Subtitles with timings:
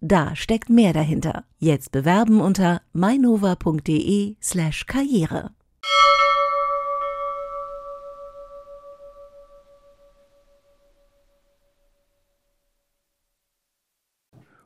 [0.00, 1.44] Da steckt mehr dahinter.
[1.58, 5.50] Jetzt bewerben unter mainova.de slash karriere.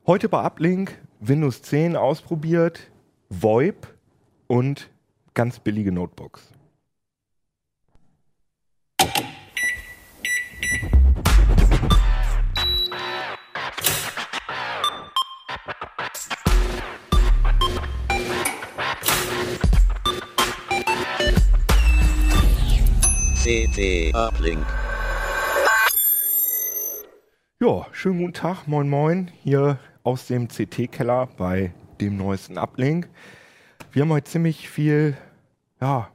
[0.05, 2.91] Heute bei Uplink Windows 10 ausprobiert,
[3.29, 3.87] VoIP
[4.47, 4.91] und
[5.33, 6.52] ganz billige Notebooks.
[23.43, 24.65] CT Uplink.
[27.59, 33.09] Ja, schönen guten Tag, moin moin, hier aus dem CT-Keller bei dem neuesten Uplink.
[33.91, 35.17] Wir haben heute ziemlich viel,
[35.81, 36.07] ja,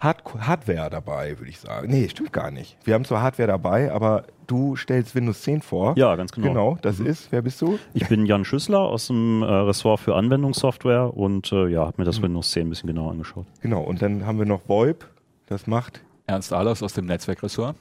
[0.00, 1.88] Hard Hardware dabei, würde ich sagen.
[1.90, 2.76] Nee, stimmt gar nicht.
[2.84, 5.94] Wir haben zwar Hardware dabei, aber du stellst Windows 10 vor.
[5.96, 6.48] Ja, ganz genau.
[6.48, 7.06] Genau, das Mhm.
[7.06, 7.78] ist, wer bist du?
[7.94, 12.04] Ich bin Jan Schüssler aus dem äh, Ressort für Anwendungssoftware und äh, ja, habe mir
[12.04, 12.06] Mhm.
[12.06, 13.46] das Windows 10 ein bisschen genauer angeschaut.
[13.60, 15.04] Genau, und dann haben wir noch VoIP,
[15.46, 16.02] das macht.
[16.28, 17.74] Ernst Ahlers aus dem Netzwerkressort.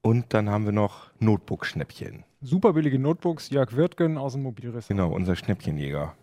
[0.00, 2.24] Und dann haben wir noch Notebook-Schnäppchen.
[2.40, 4.88] Super billige Notebooks, Jörg Wirtgen aus dem Mobilressort.
[4.88, 6.14] Genau, unser Schnäppchenjäger.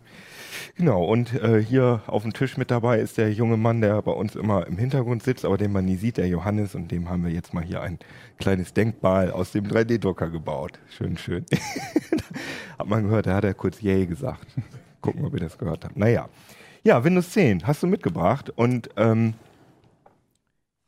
[0.74, 4.10] Genau, und äh, hier auf dem Tisch mit dabei ist der junge Mann, der bei
[4.10, 7.24] uns immer im Hintergrund sitzt, aber den man nie sieht, der Johannes, und dem haben
[7.24, 8.00] wir jetzt mal hier ein
[8.38, 10.78] kleines Denkmal aus dem 3D-Drucker gebaut.
[10.90, 11.46] Schön, schön.
[12.78, 14.44] hat man gehört, da hat er kurz Yay gesagt.
[15.00, 15.96] Gucken, ob ihr das gehört habt.
[15.96, 16.28] Naja.
[16.82, 19.34] Ja, Windows 10 hast du mitgebracht und ähm,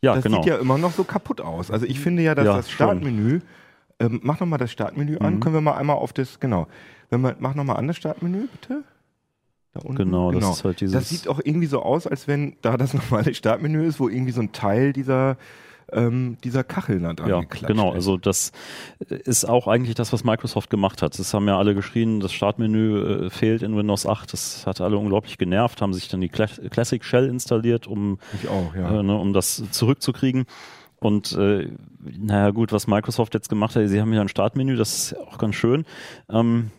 [0.03, 0.39] Ja, das genau.
[0.42, 1.70] sieht ja immer noch so kaputt aus.
[1.70, 2.70] Also ich finde ja, dass Ja, das.
[2.70, 3.40] Startmenü,
[4.01, 5.40] ähm, mach nochmal das Startmenü an, Mhm.
[5.40, 6.67] können wir mal einmal auf das, genau.
[7.11, 8.83] Wenn man, mach nochmal an das Startmenü, bitte.
[9.74, 9.96] Da unten.
[9.96, 12.92] Genau, das ist halt dieses- Das sieht auch irgendwie so aus, als wenn da das
[12.95, 15.36] normale Startmenü ist, wo irgendwie so ein Teil dieser,
[15.92, 17.92] ähm, dieser Kachel da dran Ja, geklatscht genau.
[17.92, 18.53] Also das
[19.08, 21.19] ist auch eigentlich das, was Microsoft gemacht hat.
[21.19, 24.33] Das haben ja alle geschrien, das Startmenü äh, fehlt in Windows 8.
[24.33, 28.75] Das hat alle unglaublich genervt, haben sich dann die Cla Classic Shell installiert, um, auch,
[28.75, 29.01] ja.
[29.01, 30.45] äh, ne, um das zurückzukriegen.
[30.98, 31.69] Und äh,
[32.19, 35.39] naja gut, was Microsoft jetzt gemacht hat, sie haben ja ein Startmenü, das ist auch
[35.39, 35.85] ganz schön.
[36.30, 36.70] Ähm,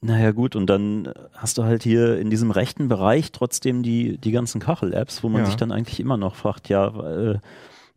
[0.00, 4.30] naja gut, und dann hast du halt hier in diesem rechten Bereich trotzdem die, die
[4.30, 5.46] ganzen Kachel-Apps, wo man Ja.
[5.46, 7.38] sich dann eigentlich immer noch fragt, ja, äh,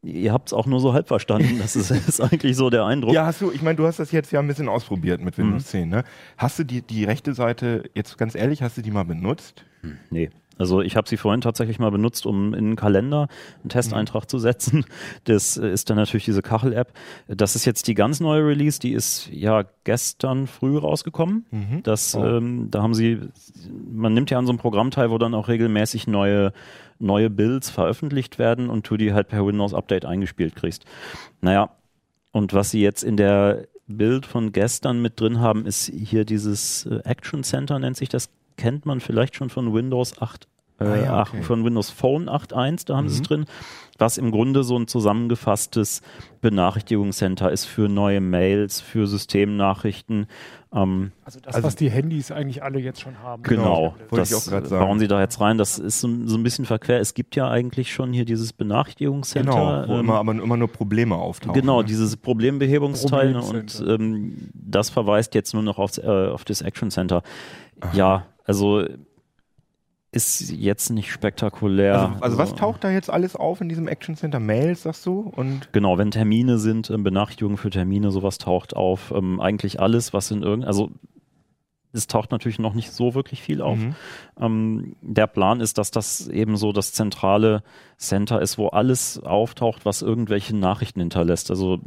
[0.03, 1.57] ihr habt es auch nur so halb verstanden.
[1.59, 3.13] Das ist, ist eigentlich so der Eindruck.
[3.13, 5.63] Ja, hast du, ich meine, du hast das jetzt ja ein bisschen ausprobiert mit Windows
[5.65, 5.67] Mhm.
[5.67, 6.03] 10, ne?
[6.37, 9.65] Hast du die, die rechte Seite, jetzt ganz ehrlich, hast du die mal benutzt?
[10.09, 10.29] Nee.
[10.57, 13.29] Also ich habe sie vorhin tatsächlich mal benutzt, um in einen Kalender
[13.61, 14.83] einen Testeintrag zu setzen.
[15.23, 16.91] Das ist dann natürlich diese Kachel-App.
[17.29, 21.45] Das ist jetzt die ganz neue Release, die ist ja gestern früh rausgekommen.
[21.51, 21.83] Mhm.
[21.83, 22.25] Das, Oh.
[22.25, 23.19] ähm, da haben sie,
[23.89, 26.51] man nimmt ja an so einem Programm teil, wo dann auch regelmäßig neue,
[26.99, 30.85] neue Builds veröffentlicht werden und du die halt per Windows Update eingespielt kriegst.
[31.41, 31.71] Naja,
[32.31, 36.85] und was sie jetzt in der Bild von gestern mit drin haben, ist hier dieses
[36.85, 40.47] äh, Action Center, nennt sich das, kennt man vielleicht schon von Windows 8,
[40.79, 41.41] äh, Ah ja, okay.
[41.43, 43.25] von Windows Phone 8.1, da haben sie es Mhm.
[43.25, 43.45] drin,
[43.97, 46.01] was im Grunde so ein zusammengefasstes
[46.41, 50.27] Benachrichtigungscenter ist für neue Mails, für Systemnachrichten.
[50.73, 53.41] Ähm, Also das, Also- was die Handys eigentlich alle jetzt schon haben.
[53.43, 54.85] Genau, wollte ich das auch grad sagen.
[54.85, 55.57] bauen sie da jetzt rein.
[55.57, 56.99] Das ist so, so ein bisschen verquer.
[56.99, 59.51] Es gibt ja eigentlich schon hier dieses Benachrichtigungscenter.
[59.51, 61.59] Genau, wo ähm, immer, aber immer nur Probleme auftauchen.
[61.59, 61.87] Genau, ne?
[61.87, 67.23] dieses Problembehebungsteil und ähm, das verweist jetzt nur noch aufs, äh, auf das Action Center.
[67.93, 68.85] Ja, also
[70.11, 71.99] ist jetzt nicht spektakulär.
[71.99, 74.39] Also, also was taucht da jetzt alles auf in diesem Action Center?
[74.39, 75.19] Mails, sagst du?
[75.35, 79.11] Und Genau, wenn Termine sind, ähm, Benachrichtigungen für Termine, sowas taucht auf.
[79.15, 80.89] Ähm, eigentlich alles, was in irgendein, also
[81.91, 83.77] es taucht natürlich noch nicht so wirklich viel auf.
[83.77, 83.95] Mhm.
[84.39, 87.63] Ähm, der Plan ist, dass das eben so das zentrale
[87.97, 91.49] Center ist, wo alles auftaucht, was irgendwelche Nachrichten hinterlässt.
[91.51, 91.79] Also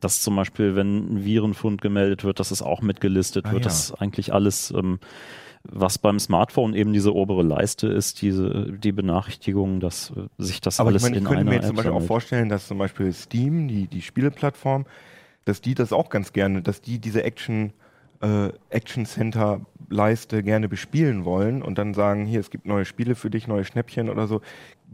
[0.00, 3.62] dass zum Beispiel, wenn ein Virenfund gemeldet wird, dass es auch mitgelistet Ah, wird.
[3.62, 3.68] ja.
[3.68, 5.00] Das ist eigentlich alles, ähm,
[5.64, 10.80] was beim Smartphone eben diese obere Leiste ist, diese die Benachrichtigung, dass äh, sich das
[10.80, 12.66] aber ich alles meine, ich in könnte einer mir jetzt zum Beispiel auch vorstellen, dass
[12.66, 14.86] zum Beispiel Steam, die, die Spieleplattform,
[15.44, 17.72] dass die das auch ganz gerne, dass die diese Action
[18.20, 19.60] äh, Action Center
[19.90, 23.64] Leiste gerne bespielen wollen und dann sagen, hier, es gibt neue Spiele für dich, neue
[23.64, 24.42] Schnäppchen oder so.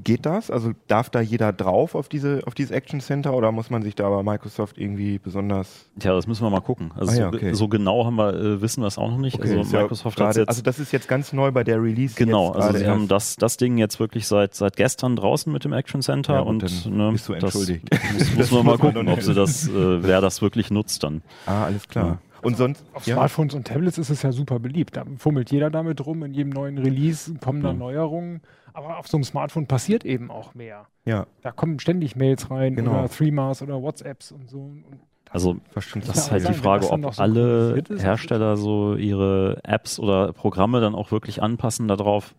[0.03, 0.51] Geht das?
[0.51, 3.95] Also darf da jeder drauf auf diese auf dieses Action Center oder muss man sich
[3.95, 6.91] da bei Microsoft irgendwie besonders Tja, das müssen wir mal gucken.
[6.97, 7.55] Also Ah ja, so, okay.
[7.55, 9.39] so genau haben wir, äh, wissen wir es auch noch nicht.
[9.39, 11.81] ist also ja Microsoft hat gerade, jetzt also das ist jetzt ganz neu bei der
[11.81, 12.17] Release.
[12.17, 13.11] Genau, also sie haben erst.
[13.13, 16.63] das, das Ding jetzt wirklich seit, seit gestern draußen mit dem Action Center Ja, und
[16.63, 17.89] dann ne, bist du das entschuldigt.
[18.15, 21.23] Muss, muss man mal gucken, ob sie das, äh, wer das wirklich nutzt dann.
[21.47, 22.19] Ah, alles klar.
[22.45, 24.97] Und sonst Auf ja, Smartphones und Tablets ist es ja super beliebt.
[24.97, 26.23] Da fummelt jeder damit rum.
[26.23, 27.75] In jedem neuen Release kommen da Ja.
[27.75, 28.41] Neuerungen.
[28.73, 30.87] Aber auf so einem Smartphone passiert eben auch mehr.
[31.05, 32.93] ja, Da kommen ständig Mails rein Genau.
[32.99, 34.59] oder Threemas oder WhatsApps und so.
[34.59, 34.85] Und
[35.31, 40.33] Also das ist halt sein, die Frage, ob noch alle Hersteller so ihre Apps oder
[40.33, 42.35] Programme dann auch wirklich anpassen darauf.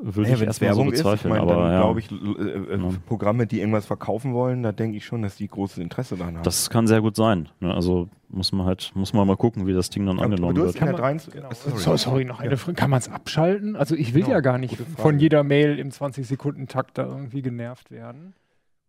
[0.00, 2.14] Würde Naja, ich erstmal so Werbung ist, ich bezweifeln, meine, aber ja, glaube ich, äh,
[2.14, 2.88] äh, Ja.
[3.06, 6.44] Programme, die irgendwas verkaufen wollen, da denke ich schon, dass die großes Interesse daran haben.
[6.44, 7.48] das kann sehr gut sein.
[7.58, 7.74] Ne?
[7.74, 10.76] Also muss man halt, muss man mal gucken, wie das Ding dann Aber angenommen wird.
[10.76, 11.48] Kann man- 23 Genau.
[11.52, 11.78] Sorry.
[11.78, 12.76] So, sorry, noch eine Frage.
[12.76, 13.74] Kann man es abschalten?
[13.74, 17.90] Also ich will Genau, ja gar nicht von jeder Mail im 20-Sekunden-Takt da irgendwie genervt
[17.90, 18.34] werden.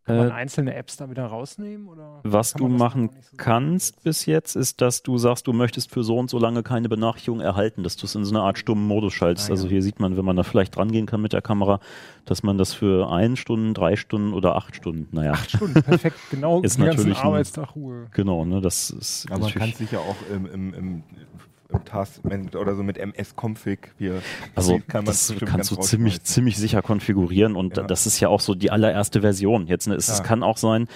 [0.10, 1.88] Kann man Äh, einzelne Apps da wieder rausnehmen?
[1.88, 5.92] Oder Was kann du machen so kannst bis jetzt, ist, dass du sagst, du möchtest
[5.92, 8.58] für so und so lange keine Benachrichtigung erhalten, dass du es in so eine Art
[8.58, 9.48] stummen Modus schaltest.
[9.48, 9.54] Ah, ja.
[9.56, 11.80] Also hier sieht man, wenn man da vielleicht rangehen kann mit der Kamera,
[12.26, 16.18] dass man das für ein Stunden, drei Stunden oder acht Stunden, naja, Acht Stunden, perfekt.
[16.32, 18.08] Genau, Ist den ganzen natürlich ein- Arbeitstag Ruhe.
[18.14, 21.04] genau, ne, das ist Aber man kann es sicher auch im, im, im,
[21.72, 23.92] im Taskmanager oder so mit MS-Config.
[23.98, 24.22] hier-
[24.56, 27.84] also kann man das kannst du ziemlich, ziemlich sicher konfigurieren und Ja.
[27.84, 29.68] das ist ja auch so die allererste Version.
[29.68, 30.24] Jetzt, ne, es, Klar.
[30.24, 30.88] kann auch sein,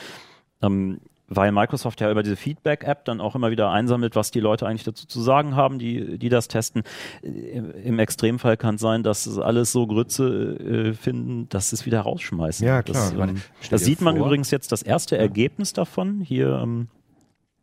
[0.61, 4.67] ähm, weil Microsoft ja über diese Feedback-App dann auch immer wieder einsammelt, was die Leute
[4.67, 6.83] eigentlich dazu zu sagen haben, die, die das testen.
[7.23, 11.75] Äh, Im Extremfall kann es sein, dass es alles so Grütze äh, finden, dass sie
[11.75, 12.65] es wieder rausschmeißen.
[12.67, 13.09] Ja, klar.
[13.11, 16.21] Das, meine, ähm, das dir sieht man vor- übrigens jetzt das erste Ergebnis davon.
[16.21, 16.87] Hier ähm,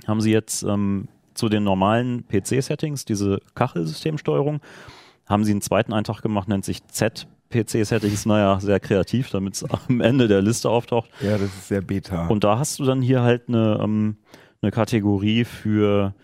[0.06, 1.08] haben sie jetzt ähm,
[1.40, 4.60] zu den normalen PC-Settings, diese Kachelsystemsteuerung,
[5.26, 10.00] haben sie einen zweiten Eintrag gemacht, nennt sich Z-PC-Settings, naja, sehr kreativ, damit es am
[10.00, 11.10] Ende der Liste auftaucht.
[11.20, 12.26] Ja, das ist sehr beta.
[12.28, 14.16] Und da hast du dann hier halt eine, ähm,
[14.62, 16.14] eine Kategorie für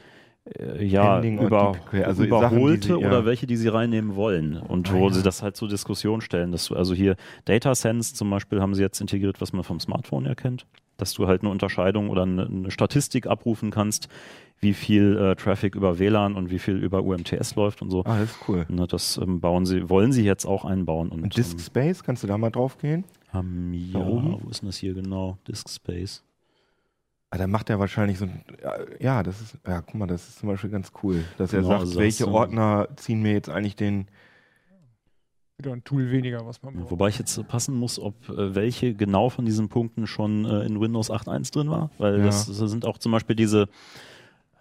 [0.58, 1.74] äh, ja, über,
[2.04, 3.08] also überholte Sachen, sie- ja.
[3.08, 4.56] oder welche, die sie reinnehmen wollen.
[4.58, 5.14] Und Ah, wo ja.
[5.14, 6.52] sie das halt zur Diskussion stellen.
[6.52, 7.16] Dass du, also hier
[7.46, 10.66] Data Sense zum Beispiel haben sie jetzt integriert, was man vom Smartphone erkennt.
[10.96, 14.08] Dass du halt eine Unterscheidung oder eine, eine Statistik abrufen kannst,
[14.60, 18.04] wie viel äh, Traffic über WLAN und wie viel über UMTS läuft und so.
[18.06, 18.64] ah, das ist cool.
[18.70, 21.10] Ne, das ähm, bauen sie, wollen sie jetzt auch einbauen.
[21.10, 23.04] Und, Und Disk Space, kannst du da mal drauf gehen?
[23.34, 24.38] ähm, ja, oben?
[24.42, 25.36] wo ist denn das hier genau?
[25.46, 26.22] Disk Space.
[27.30, 28.42] Ah, da macht er wahrscheinlich so ein,
[29.00, 31.70] ja, das ist, ja, guck mal, das ist zum Beispiel ganz cool, dass er Genau,
[31.72, 34.06] sagt, also welche so- Ordner ziehen mir jetzt eigentlich den,
[35.58, 36.90] Wieder ein Tool weniger, was man braucht.
[36.90, 40.78] Wobei ich jetzt passen muss, ob äh, welche genau von diesen Punkten schon äh, in
[40.82, 42.24] Windows 8.1 drin war, weil Ja.
[42.26, 43.66] das, das sind auch zum Beispiel diese,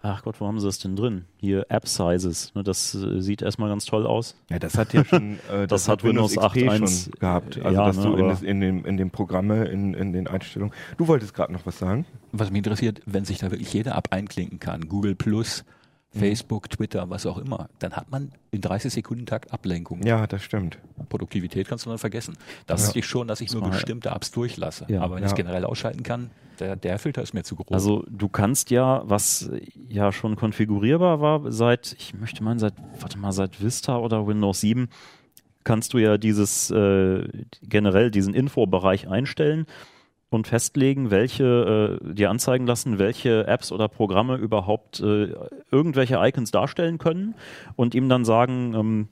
[0.00, 1.26] ach Gott, wo haben sie das denn drin?
[1.36, 4.36] Hier App Sizes, ne, das äh, sieht erstmal ganz toll aus.
[4.48, 7.86] ja, das hat ja schon, äh, Das hat Windows XP 8.1 schon gehabt, also ja,
[7.86, 11.08] dass ne, du in, das, in, dem, in dem Programme, in, in den Einstellungen, du
[11.08, 12.06] wolltest gerade noch was sagen?
[12.32, 15.62] Was mich interessiert, wenn sich da wirklich jede App einklinken kann, Google Plus.
[16.18, 20.02] Facebook, Twitter, was auch immer, dann hat man in 30 Sekunden Takt Ablenkung.
[20.04, 20.78] Ja, das stimmt.
[21.08, 22.36] Produktivität kannst du dann vergessen.
[22.66, 22.88] Das Ja.
[22.88, 24.86] ist ich schon, dass ich nur mal- bestimmte Apps durchlasse.
[24.88, 25.02] Ja.
[25.02, 25.26] Aber wenn Ja.
[25.26, 27.68] ich es generell ausschalten kann, der, der Filter ist mir zu groß.
[27.70, 29.50] Also du kannst ja, was
[29.88, 34.60] ja schon konfigurierbar war, seit, ich möchte meinen, seit, warte mal, seit Vista oder Windows
[34.62, 34.88] 7,
[35.64, 37.28] kannst du ja dieses äh,
[37.62, 39.66] generell diesen Infobereich einstellen
[40.28, 45.34] und festlegen, welche äh, dir anzeigen lassen, welche Apps oder Programme überhaupt äh,
[45.70, 47.34] irgendwelche Icons darstellen können
[47.76, 49.08] und ihm dann sagen, ähm,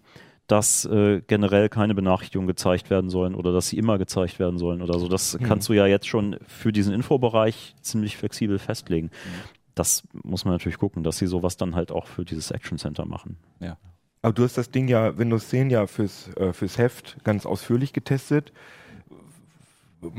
[0.46, 4.82] dass äh, generell keine Benachrichtigungen gezeigt werden sollen oder dass sie immer gezeigt werden sollen
[4.82, 5.08] oder so.
[5.08, 5.42] Das Hm.
[5.46, 9.10] kannst du ja jetzt schon für diesen Infobereich ziemlich flexibel festlegen.
[9.74, 13.06] Das muss man natürlich gucken, dass sie sowas dann halt auch für dieses Action Center
[13.06, 13.38] machen.
[14.22, 17.92] Aber du hast das Ding ja, Windows 10 ja fürs, äh, fürs Heft ganz ausführlich
[17.92, 18.52] getestet.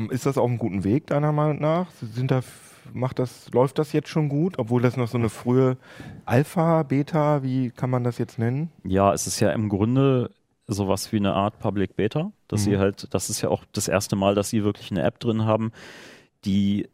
[0.10, 1.92] Ist das auf einem guten Weg, deiner Meinung nach?
[2.02, 2.42] Sind da,
[2.94, 5.78] macht das, läuft das jetzt schon gut, obwohl das noch so eine frühe
[6.26, 8.72] Alpha, Beta, wie kann man das jetzt nennen?
[8.84, 10.32] Ja, es ist ja im Grunde
[10.68, 12.72] sowas wie eine Art Public Beta, dass Mhm.
[12.72, 15.46] sie halt, das ist ja auch das erste Mal, dass sie wirklich eine App drin
[15.46, 15.72] haben,
[16.46, 16.88] die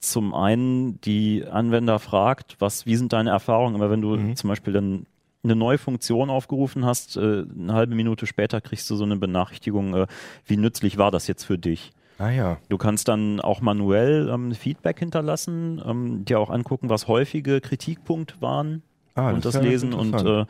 [0.00, 4.34] zum einen die Anwender fragt, was, wie sind deine Erfahrungen, aber wenn du Mhm.
[4.36, 5.06] zum Beispiel dann
[5.44, 9.94] eine neue Funktion aufgerufen hast, äh, eine halbe Minute später kriegst du so eine Benachrichtigung,
[9.94, 10.06] äh,
[10.46, 11.92] wie nützlich war das jetzt für dich?
[12.22, 12.58] Ah ja.
[12.68, 18.36] Du kannst dann auch manuell ähm, Feedback hinterlassen, ähm, dir auch angucken, was häufige Kritikpunkte
[18.40, 18.82] waren
[19.14, 20.46] Ah, und das ja lesen und äh,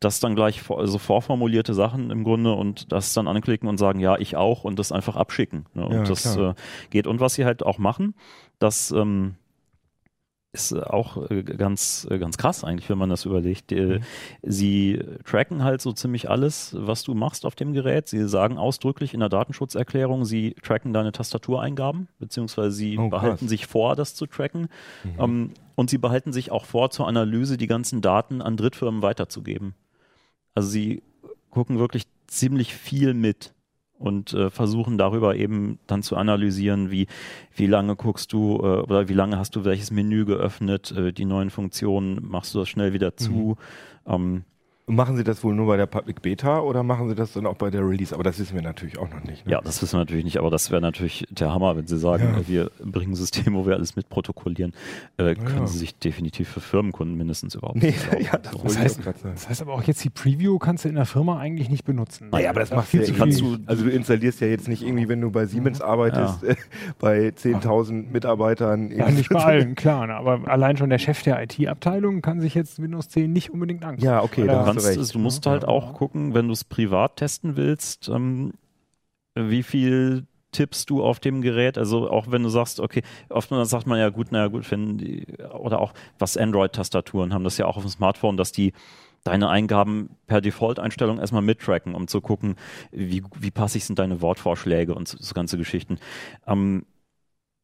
[0.00, 4.00] das dann gleich vor, also vorformulierte Sachen im Grunde und das dann anklicken und sagen,
[4.00, 5.64] ja, ich auch und das einfach abschicken.
[5.72, 5.86] Ne?
[5.86, 6.52] Und Ja, das äh,
[6.90, 7.06] geht.
[7.06, 8.14] Und was sie halt auch machen,
[8.58, 9.34] dass ähm,
[10.54, 13.72] ist auch äh, ganz, äh, ganz krass eigentlich, wenn man das überlegt.
[13.72, 14.00] Äh,
[14.42, 18.08] Sie tracken halt so ziemlich alles, was du machst auf dem Gerät.
[18.08, 23.20] Sie sagen ausdrücklich in der Datenschutzerklärung, sie tracken deine Tastatureingaben, beziehungsweise sie Oh, krass.
[23.22, 24.68] behalten sich vor, das zu tracken.
[25.18, 29.74] Ähm, und sie behalten sich auch vor, zur Analyse die ganzen Daten an Drittfirmen weiterzugeben.
[30.54, 31.02] Also sie
[31.50, 33.52] gucken wirklich ziemlich viel mit
[33.98, 37.06] und äh, versuchen darüber eben dann zu analysieren, wie,
[37.54, 41.24] wie lange guckst du äh, oder wie lange hast du welches Menü geöffnet, äh, die
[41.24, 43.56] neuen Funktionen, machst du das schnell wieder zu.
[44.06, 44.44] Ähm,
[44.86, 47.54] Machen Sie das wohl nur bei der Public Beta oder machen Sie das dann auch
[47.56, 48.14] bei der Release?
[48.14, 49.46] Aber das wissen wir natürlich auch noch nicht.
[49.46, 49.52] Ne?
[49.52, 52.34] ja, das wissen wir natürlich nicht, aber das wäre natürlich der Hammer, wenn sie sagen,
[52.36, 52.46] Ja.
[52.46, 54.74] wir bringen ein System, wo wir alles mitprotokollieren.
[55.16, 55.66] Äh, können ja.
[55.66, 58.58] sie sich definitiv für Firmenkunden mindestens überhaupt Nee, nicht ja, das So.
[58.62, 61.70] Das heißt, das heißt aber auch jetzt die Preview kannst du in der Firma eigentlich
[61.70, 62.28] nicht benutzen.
[62.30, 63.56] Naja, aber das Da macht viel zu kannst viel.
[63.56, 66.56] du- Also du installierst ja jetzt nicht irgendwie, wenn du bei Siemens arbeitest, äh,
[66.98, 68.90] bei 10.000 Mitarbeitern.
[68.90, 70.06] Ja, nicht bei allen, klar.
[70.08, 73.82] ne, Aber allein schon der Chef der IT-Abteilung kann sich jetzt Windows 10 nicht unbedingt
[73.82, 74.04] angucken.
[74.04, 75.00] Ja, okay, da kannst, du recht.
[75.00, 78.52] es- du musst halt auch gucken, wenn du es privat testen willst, ähm,
[79.34, 81.78] wie viel tippst du auf dem Gerät?
[81.78, 85.26] Also auch wenn du sagst, okay, oftmals sagt man ja gut, naja gut, wenn die,
[85.58, 88.72] oder auch was Android-Tastaturen haben das ja auch auf dem Smartphone, dass die
[89.24, 92.56] deine Eingaben per Default-Einstellung erstmal mittracken, um zu gucken,
[92.92, 95.98] wie, wie passig sind deine Wortvorschläge und so, so ganze Geschichten.
[96.46, 96.84] Ähm,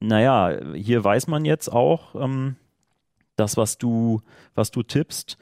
[0.01, 2.57] naja, hier weiß man jetzt auch, ähm,
[3.37, 4.23] das, was du,
[4.55, 5.39] was du tippst,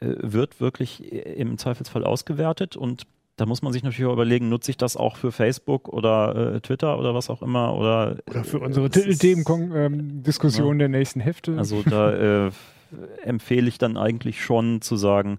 [0.00, 3.04] wird wirklich im Zweifelsfall ausgewertet und
[3.36, 6.60] da muss man sich natürlich auch überlegen, nutze ich das auch für Facebook oder äh,
[6.60, 11.56] Twitter oder was auch immer oder, Oder für unsere es ist- Themen-Diskussion der nächsten Hefte.
[11.58, 12.50] Also da äh,
[13.22, 15.38] empfehle ich dann eigentlich schon zu sagen,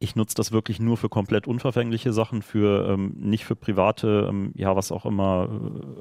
[0.00, 4.52] ich nutze das wirklich nur für komplett unverfängliche Sachen, für ähm, nicht für private, ähm,
[4.56, 5.48] ja was auch immer,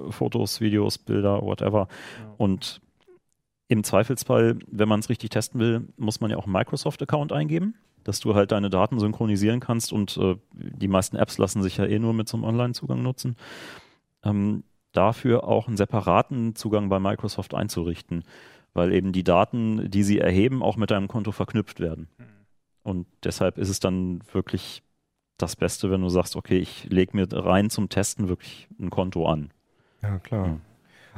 [0.07, 1.89] äh, Fotos, Videos, Bilder, whatever.
[2.37, 2.81] Und
[3.69, 7.75] im Zweifelsfall, wenn man es richtig testen will, muss man ja auch einen Microsoft-Account eingeben,
[8.03, 11.85] dass du halt deine Daten synchronisieren kannst und äh, die meisten Apps lassen sich ja
[11.85, 13.37] eh nur mit so einem Online-Zugang nutzen.
[14.23, 18.23] Ähm, dafür auch einen separaten Zugang bei Microsoft einzurichten,
[18.73, 22.09] weil eben die Daten, die sie erheben, auch mit deinem Konto verknüpft werden.
[22.81, 24.81] Und deshalb ist es dann wirklich
[25.37, 29.27] das Beste, wenn du sagst, okay, ich lege mir rein zum Testen wirklich ein Konto
[29.27, 29.51] an.
[30.01, 30.47] Ja, klar.
[30.47, 30.57] Ja.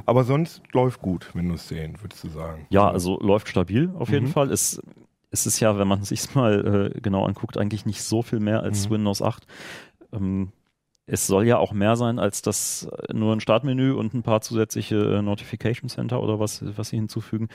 [0.06, 2.66] Aber sonst läuft gut, Windows 10, würdest du sagen.
[2.70, 4.30] Ja, also läuft stabil auf jeden Mhm.
[4.32, 4.50] Fall.
[4.50, 4.80] Es,
[5.30, 8.62] es ist ja, wenn man sich mal äh, genau anguckt, eigentlich nicht so viel mehr
[8.62, 8.94] als Mhm.
[8.94, 9.46] Windows 8.
[10.12, 10.52] Ähm,
[11.06, 14.40] es soll ja auch mehr sein als das äh, nur ein Startmenü und ein paar
[14.40, 17.48] zusätzliche äh, Notification Center oder was, was sie hinzufügen.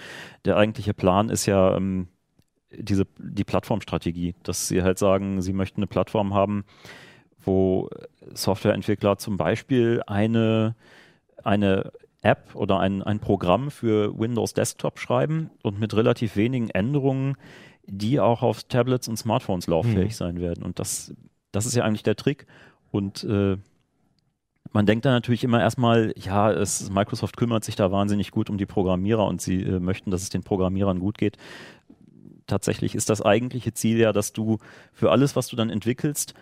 [0.45, 2.07] Der eigentliche Plan ist ja ähm,
[2.71, 6.65] diese, die Plattformstrategie, dass sie halt sagen, sie möchten eine Plattform haben,
[7.39, 7.89] wo
[8.33, 10.75] Softwareentwickler zum Beispiel eine,
[11.43, 11.93] eine
[12.27, 17.35] App oder ein, ein Programm für Windows Desktop schreiben und mit relativ wenigen Änderungen,
[17.85, 20.15] die auch auf Tablets und Smartphones lauffähig Mhm.
[20.15, 20.63] sein werden.
[20.63, 21.13] Und das,
[21.51, 22.45] das ist ja eigentlich der Trick.
[22.91, 23.57] Und äh,
[24.73, 28.57] man denkt dann natürlich immer erstmal, ja, es, Microsoft kümmert sich da wahnsinnig gut um
[28.57, 31.37] die Programmierer und sie äh, möchten, dass es den Programmierern gut geht.
[32.45, 34.57] Tatsächlich ist das eigentliche Ziel ja, dass du
[34.93, 36.33] für alles, was du dann entwickelst,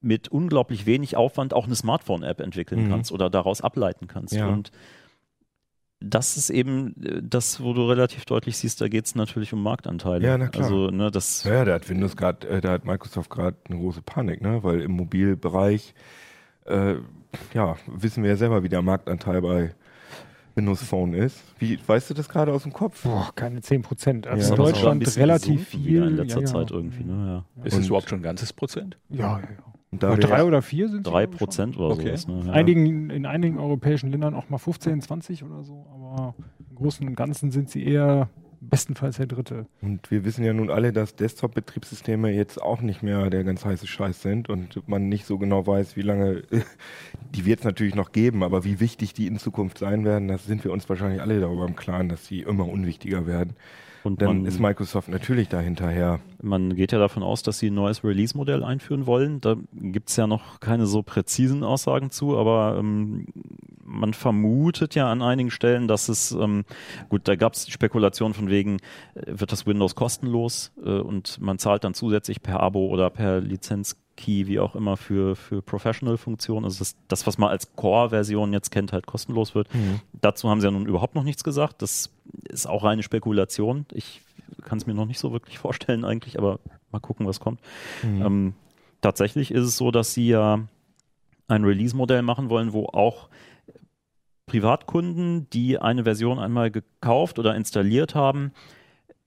[0.00, 2.88] mit unglaublich wenig Aufwand auch eine Smartphone-App entwickeln Mhm.
[2.90, 4.34] kannst oder daraus ableiten kannst.
[4.34, 4.48] Ja.
[4.48, 4.70] Und
[6.04, 9.62] das ist eben äh, das, wo du relativ deutlich siehst, da geht es natürlich um
[9.62, 10.26] Marktanteile.
[10.26, 10.64] Ja, na klar.
[10.64, 14.02] Also, ne, das, Ja, da hat Windows gerade, äh, da hat Microsoft gerade eine große
[14.02, 14.62] Panik, ne?
[14.62, 15.94] Weil im Mobilbereich,
[16.66, 16.94] äh,
[17.52, 19.74] ja, wissen wir ja selber, wie der Marktanteil bei
[20.54, 21.42] Windows Phone ist.
[21.58, 23.02] Wie, weißt du das gerade aus dem Kopf?
[23.02, 24.26] Boah, keine 10 Prozent.
[24.26, 26.02] Ja, Also das in Deutschland relativ viel.
[26.04, 26.52] in letzter ja, ja.
[26.52, 27.04] Zeit irgendwie.
[27.04, 27.44] Ne?
[27.56, 27.64] Ja.
[27.64, 28.96] Ist es überhaupt schon ein ganzes Prozent?
[29.08, 29.73] Ja, ja, ja.
[30.02, 31.26] Da drei ja- oder vier sind Drei.
[31.26, 32.16] Prozent oder Okay.
[32.16, 32.28] sowas.
[32.28, 32.42] Ne?
[32.46, 32.52] Ja.
[32.52, 36.34] Einigen, in einigen europäischen Ländern auch mal 15, 20 oder so, aber
[36.70, 38.28] im Großen und Ganzen sind sie eher
[38.60, 39.66] bestenfalls der Dritte.
[39.82, 43.86] Und wir wissen ja nun alle, dass Desktop-Betriebssysteme jetzt auch nicht mehr der ganz heiße
[43.86, 46.44] Scheiß sind und man nicht so genau weiß, wie lange,
[47.34, 50.46] die wird es natürlich noch geben, aber wie wichtig die in Zukunft sein werden, das
[50.46, 53.52] sind wir uns wahrscheinlich alle darüber im Klaren, dass sie immer unwichtiger werden.
[54.04, 56.20] Und Dann man, ist Microsoft natürlich dahinterher.
[56.42, 59.40] man geht ja davon aus, dass sie ein neues Release-Modell einführen wollen.
[59.40, 63.26] Da gibt es ja noch keine so präzisen Aussagen zu, aber ähm,
[63.82, 66.64] man vermutet ja an einigen Stellen, dass es, ähm,
[67.08, 68.76] gut, da gab es Spekulationen von wegen,
[69.14, 73.40] äh, wird das Windows kostenlos äh, und man zahlt dann zusätzlich per Abo oder per
[74.14, 76.64] Lizenz-Key, wie auch immer, für, für Professional-Funktionen.
[76.64, 79.68] Also das, das, was man als Core-Version jetzt kennt, halt kostenlos wird.
[80.20, 81.82] Dazu haben sie ja nun überhaupt noch nichts gesagt.
[81.82, 82.10] Das
[82.48, 83.86] ist auch reine Spekulation.
[83.92, 84.22] Ich
[84.62, 87.60] kann es mir noch nicht so wirklich vorstellen eigentlich, aber mal gucken, was kommt.
[88.24, 88.54] Ähm,
[89.00, 90.60] tatsächlich ist es so, dass sie ja
[91.48, 93.28] ein Release-Modell machen wollen, wo auch
[94.46, 98.52] Privatkunden, die eine Version einmal gekauft oder installiert haben,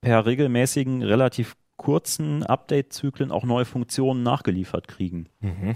[0.02, 5.30] per regelmäßigen, relativ kurzen Update-Zyklen auch neue Funktionen nachgeliefert kriegen.
[5.40, 5.76] Mhm.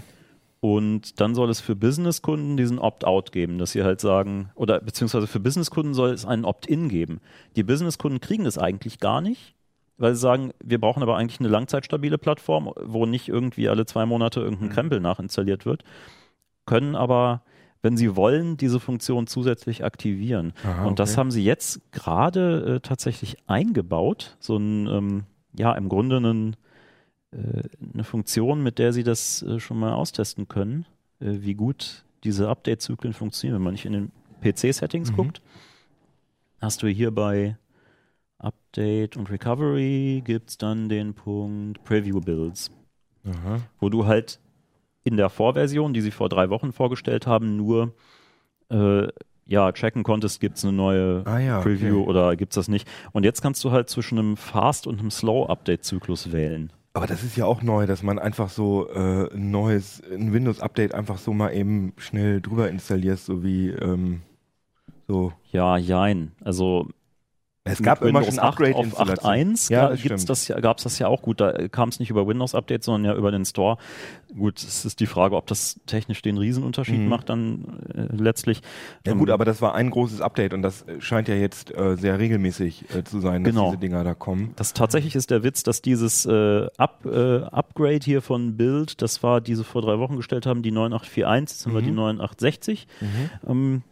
[0.60, 5.26] Und dann soll es für Businesskunden diesen Opt-out geben, dass sie halt sagen, oder beziehungsweise
[5.26, 7.20] für Businesskunden soll es einen Opt-in geben.
[7.56, 9.54] Die Businesskunden kriegen das eigentlich gar nicht,
[9.98, 14.06] weil sie sagen, wir brauchen aber eigentlich eine langzeitstabile Plattform, wo nicht irgendwie alle zwei
[14.06, 14.72] Monate irgendein Mhm.
[14.72, 15.82] Krempel nachinstalliert wird,
[16.64, 17.42] können aber,
[17.82, 20.52] wenn sie wollen, diese Funktion zusätzlich aktivieren.
[20.64, 21.18] Aha, Und das okay.
[21.18, 25.24] haben sie jetzt gerade äh, tatsächlich eingebaut, so ein, ähm,
[25.58, 26.56] ja, im Grunde einen,
[27.32, 30.86] äh, eine Funktion, mit der sie das äh, schon mal austesten können,
[31.20, 33.56] äh, wie gut diese Update-Zyklen funktionieren.
[33.58, 35.16] Wenn man nicht in den PC-Settings Mhm.
[35.16, 35.42] guckt,
[36.60, 37.56] hast du hier bei
[38.38, 42.70] Update und Recovery gibt es dann den Punkt Preview Builds,
[43.24, 43.60] Aha.
[43.78, 44.40] wo du halt
[45.04, 47.94] in der Vorversion, die sie vor drei Wochen vorgestellt haben, nur
[48.68, 49.08] äh,
[49.52, 52.08] ja, checken konntest, gibt es eine neue Ah ja, Preview okay.
[52.08, 52.88] oder gibt es das nicht.
[53.12, 56.72] Und jetzt kannst du halt zwischen einem Fast- und einem Slow-Update-Zyklus wählen.
[56.94, 60.94] Aber das ist ja auch neu, dass man einfach so äh, ein neues, ein Windows-Update
[60.94, 64.22] einfach so mal eben schnell drüber installierst, so wie ähm,
[65.06, 65.34] so.
[65.50, 66.32] Ja, jein.
[66.42, 66.88] Also
[67.64, 69.54] Es mit gab immer Windows schon 8 auf Upgrade-Installationen.
[69.54, 70.30] 8.1 Ja, ja, das gibt's stimmt.
[70.30, 71.40] das ja, gab es das ja auch gut.
[71.40, 73.76] Da kam es nicht über Windows-Update, sondern ja über den Store.
[74.36, 77.08] Gut, es ist die Frage, ob das technisch den Riesenunterschied Mhm.
[77.08, 78.62] macht dann äh, letztlich.
[79.06, 81.72] Ja Ähm, gut, aber das war ein großes Update und das äh, scheint ja jetzt
[81.72, 83.66] äh, sehr regelmäßig äh, zu sein, dass Genau.
[83.66, 84.54] diese Dinger da kommen.
[84.56, 89.22] Das tatsächlich ist der Witz, dass dieses äh, Up, äh, Upgrade hier von Build, das
[89.22, 91.84] war, die sie vor drei Wochen gestellt haben, die 9841, jetzt haben wir Mhm.
[91.84, 92.86] die 9860.
[93.46, 93.82] Ähm,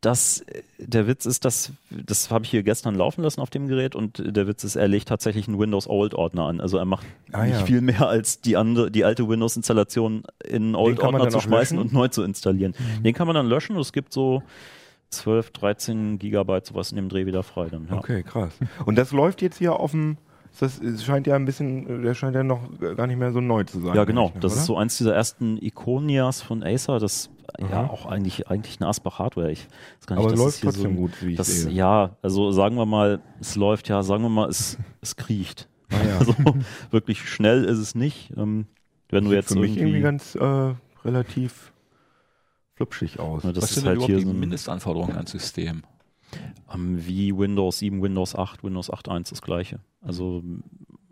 [0.00, 3.68] das, äh, der Witz ist, dass, das habe ich hier gestern laufen lassen auf dem
[3.68, 6.60] Gerät und der Witz ist, er legt tatsächlich einen Windows Old Ordner an.
[6.60, 7.64] Also er macht Ah, nicht ja.
[7.66, 11.88] viel mehr als die andere, die alte Windows-Installation in einen Old Ordner zu schmeißen löschen?
[11.90, 12.74] und neu zu installieren.
[13.04, 14.42] Den kann man dann löschen und es gibt so
[15.10, 17.88] 12, 13 Gigabyte sowas in dem Dreh wieder frei dann.
[17.90, 17.98] Ja.
[17.98, 18.52] Okay, krass.
[18.86, 20.16] Und das läuft jetzt hier auf dem.
[20.58, 22.60] Das scheint ja ein bisschen, der scheint ja noch
[22.96, 23.94] gar nicht mehr so neu zu sein.
[23.94, 24.32] Ja, genau.
[24.40, 24.60] Das oder?
[24.60, 26.98] ist so eins dieser ersten Iconias von Acer.
[26.98, 27.86] Das ja Aha.
[27.86, 29.50] auch eigentlich, eigentlich eine Asbach-Hardware.
[29.50, 31.46] Ich weiß gar nicht, Aber das läuft ist hier trotzdem so, gut, wie ich das,
[31.48, 31.72] sehe.
[31.72, 35.68] Ja, also sagen wir mal, es läuft, ja, sagen wir mal, es, es kriecht.
[35.90, 36.18] Ah, ja.
[36.20, 36.34] Also
[36.90, 38.32] wirklich schnell ist es nicht.
[38.36, 38.66] Ähm,
[39.08, 41.72] wenn du Sieht jetzt für mich irgendwie irgendwie, ganz äh, relativ
[42.74, 43.42] flupschig aus.
[43.42, 45.82] Ja, das Was ist sind denn halt überhaupt hier die so Mindestanforderungen ans System?
[46.72, 49.80] ähm, wie Windows 7, Windows 8, Windows 8.1 das gleiche.
[50.00, 50.42] Also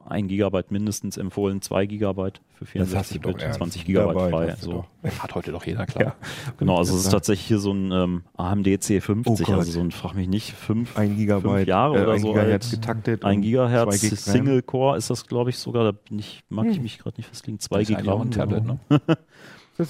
[0.06, 3.58] ein Gigabyte mindestens empfohlen, zwei Gigabyte für Das hast du 64 doch Bit, ernst.
[3.58, 4.56] 20 Gigabyte Dabei frei.
[4.60, 4.84] So.
[5.18, 6.14] Hat heute doch jeder klar.
[6.58, 7.12] Genau, also es ist Ja.
[7.12, 10.96] tatsächlich hier so ein ähm, AMD C50, Oh also so ein, frag mich nicht, fünf,
[10.96, 12.80] Ein Gigabyte, Jahre äh, oder ein so Gigahertz alt.
[12.80, 13.24] getaktet.
[13.24, 14.32] ein und Gigahertz zwei Gig RAM.
[14.34, 17.26] Single Core ist das, glaube ich, sogar, da bin ich, mag ich mich gerade nicht
[17.28, 18.50] festlegen, zwei Das ist Gig eigentlich auch ein RAM.
[18.50, 18.78] Tablet, ne?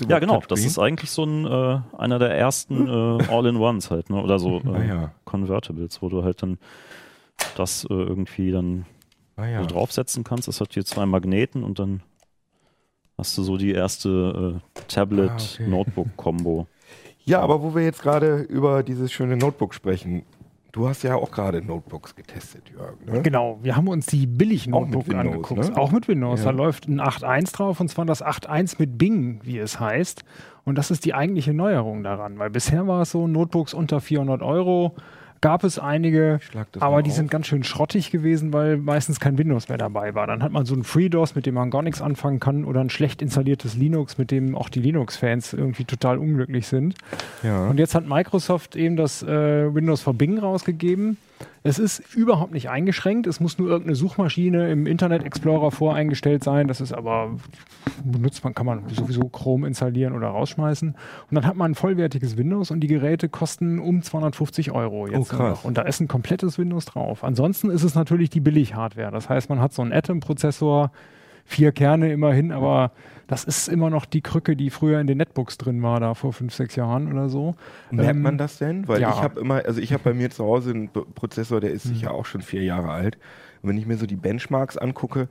[0.06, 2.86] Ja, genau, das ist eigentlich so ein, äh, einer der ersten
[3.20, 4.22] äh, All-in-Ones halt, ne?
[4.22, 5.12] oder so äh, Ah, ja.
[5.24, 6.58] Convertibles, wo du halt dann
[7.56, 8.84] das äh, irgendwie dann
[9.38, 9.60] Ah, ja.
[9.60, 10.48] so draufsetzen kannst.
[10.48, 12.02] Das hat hier zwei Magneten und dann
[13.16, 14.84] hast du so die erste äh, Ah, okay.
[14.88, 16.66] Tablet-Notebook-Kombo.
[17.24, 20.22] ja, aber wo wir jetzt gerade über dieses schöne Notebook sprechen,
[20.72, 22.94] du hast ja auch gerade Notebooks getestet, Jörg.
[23.06, 23.22] Ne?
[23.22, 25.68] Genau, wir haben uns die billig Auch mit Notebook Windows, angeguckt.
[25.70, 25.76] ne?
[25.76, 26.40] Auch mit Windows.
[26.40, 26.46] Ja.
[26.46, 30.24] Da läuft ein 8.1 drauf und zwar das 8.1 mit Bing, wie es heißt.
[30.64, 34.42] Und das ist die eigentliche Neuerung daran, weil bisher war es so, Notebooks unter 400
[34.42, 34.94] Euro
[35.40, 36.40] gab es einige,
[36.80, 37.16] aber die auf.
[37.16, 40.26] sind ganz schön schrottig gewesen, weil meistens kein Windows mehr dabei war.
[40.26, 42.90] Dann hat man so ein FreeDOS, mit dem man gar nichts anfangen kann oder ein
[42.90, 46.94] schlecht installiertes Linux, mit dem auch die Linux-Fans irgendwie total unglücklich sind.
[47.42, 47.68] Ja.
[47.68, 51.16] Und jetzt hat Microsoft eben das äh, Windows for Bing rausgegeben.
[51.62, 53.26] Es ist überhaupt nicht eingeschränkt.
[53.26, 56.68] Es muss nur irgendeine Suchmaschine im Internet Explorer voreingestellt sein.
[56.68, 57.36] Das ist aber
[58.04, 60.88] benutzt man, kann man sowieso Chrome installieren oder rausschmeißen.
[60.90, 65.32] Und dann hat man ein vollwertiges Windows und die Geräte kosten um 250 Euro jetzt.
[65.32, 65.58] Oh, krass.
[65.58, 65.64] noch.
[65.64, 67.24] Und da ist ein komplettes Windows drauf.
[67.24, 69.10] Ansonsten ist es natürlich die Billig-Hardware.
[69.10, 70.90] Das heißt, man hat so einen Atom-Prozessor,
[71.48, 72.92] vier Kerne immerhin, aber
[73.26, 76.32] das ist immer noch die Krücke, die früher in den Netbooks drin war, da vor
[76.32, 77.56] fünf, sechs Jahren oder so.
[77.90, 78.86] Merkt Ähm, man das denn?
[78.88, 79.08] Weil ja.
[79.08, 81.90] ich habe immer, also ich habe bei mir zu Hause einen Prozessor, der ist Mhm.
[81.90, 83.18] sicher auch schon vier Jahre alt.
[83.62, 85.28] Und wenn ich mir so die Benchmarks angucke,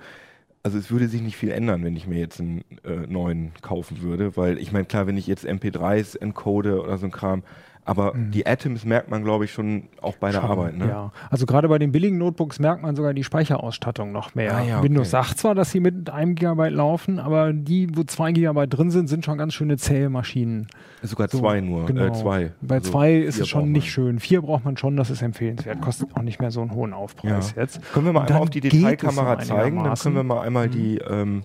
[0.64, 4.02] also es würde sich nicht viel ändern, wenn ich mir jetzt einen äh, neuen kaufen
[4.02, 7.44] würde, weil ich meine, klar, wenn ich jetzt MP3s encode oder so ein Kram,
[7.88, 10.46] aber die Atoms merkt man, glaube ich, schon auch bei der Mhm.
[10.46, 10.78] Schon, Arbeit.
[10.78, 10.88] Ne?
[10.90, 14.56] Ja, also gerade bei den billigen Notebooks merkt man sogar die Speicherausstattung noch mehr.
[14.56, 15.24] Ah ja, Windows okay.
[15.24, 19.08] sagt zwar, dass sie mit einem Gigabyte laufen, aber die, wo zwei Gigabyte drin sind,
[19.08, 20.68] sind schon ganz schöne zähe Maschinen.
[21.02, 21.86] Sogar So, zwei nur.
[21.86, 22.06] Genau.
[22.08, 22.52] Äh, zwei.
[22.62, 23.90] Bei Also zwei ist es schon nicht man.
[23.92, 24.20] schön.
[24.20, 25.82] Vier braucht man schon, das ist empfehlenswert.
[25.82, 27.62] Kostet auch nicht mehr so einen hohen Aufpreis Ja.
[27.62, 27.82] jetzt.
[27.94, 29.84] Können wir mal einmal auf die Detailkamera zeigen?
[29.84, 30.96] Dann können wir mal einmal die.
[31.08, 31.14] Mhm.
[31.14, 31.44] Ähm,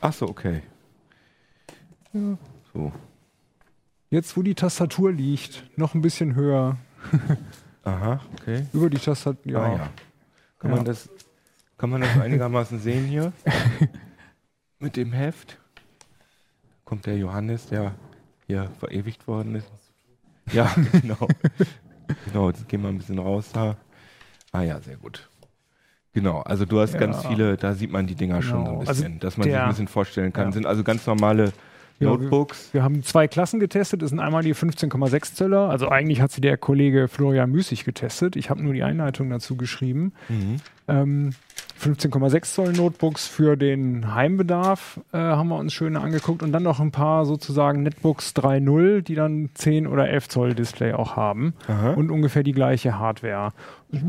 [0.00, 0.62] ach so, okay.
[2.72, 2.90] So.
[4.10, 6.76] Jetzt, wo die Tastatur liegt, noch ein bisschen höher.
[7.84, 8.66] Aha, okay.
[8.72, 9.58] Über die Tastatur, ja.
[9.62, 9.90] Ah, ja.
[10.58, 10.76] Kann, Ja.
[10.76, 11.08] man das,
[11.78, 13.32] kann man das einigermaßen sehen hier?
[14.78, 15.58] Mit dem Heft?
[16.84, 17.94] Kommt der Johannes, der
[18.46, 19.70] hier verewigt worden ist.
[20.52, 21.28] Ja, genau.
[22.24, 23.76] genau, jetzt gehen wir ein bisschen raus da.
[24.50, 25.28] Ah ja, sehr gut.
[26.12, 26.98] Genau, also du hast Ja.
[26.98, 28.80] ganz viele, da sieht man die Dinger schon so ein Genau.
[28.80, 30.46] Also bisschen, dass man sich der- ein bisschen vorstellen kann.
[30.46, 30.52] Ja.
[30.52, 31.52] Sind also ganz normale
[32.00, 32.70] Ja, Notebooks.
[32.72, 34.00] Wir haben zwei Klassen getestet.
[34.00, 35.68] Das sind einmal die 15,6 Zöller.
[35.68, 38.36] Also eigentlich hat sie der Kollege Florian Müßig getestet.
[38.36, 40.12] Ich habe nur die Einleitung dazu geschrieben.
[40.30, 40.56] Mhm.
[40.90, 41.30] Ähm,
[41.80, 46.78] 15,6 Zoll Notebooks für den Heimbedarf äh, haben wir uns schön angeguckt und dann noch
[46.78, 51.92] ein paar sozusagen Netbooks 3.0, die dann 10 oder 11 Zoll Display auch haben Aha.
[51.92, 53.52] und ungefähr die gleiche Hardware.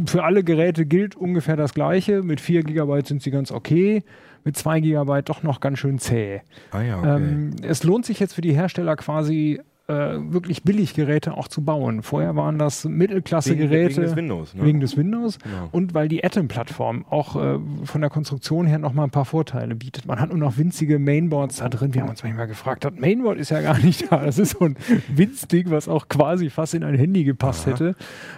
[0.06, 2.24] Für alle Geräte gilt ungefähr das gleiche.
[2.24, 4.04] Mit 4 GB sind sie ganz okay,
[4.44, 6.42] mit 2 GB doch noch ganz schön zäh.
[6.72, 7.16] Ah ja, okay.
[7.16, 12.02] Ähm, es lohnt sich jetzt für die Hersteller quasi äh, wirklich Billiggeräte auch zu bauen.
[12.02, 13.96] Vorher waren das Mittelklasse-Geräte.
[13.98, 14.64] wegen des Windows, ne?
[14.64, 15.40] Wegen des Windows.
[15.40, 15.68] Genau.
[15.72, 20.06] Und weil die Atom-Plattform auch äh, von der Konstruktion her nochmal ein paar Vorteile bietet.
[20.06, 21.94] Man hat nur noch winzige Mainboards da drin.
[21.94, 24.24] Wir haben uns manchmal gefragt, das Mainboard ist ja gar nicht da.
[24.24, 24.78] Das ist so ein
[25.14, 27.72] Winzding, was auch quasi fast in ein Handy gepasst Aha.
[27.74, 27.96] hätte.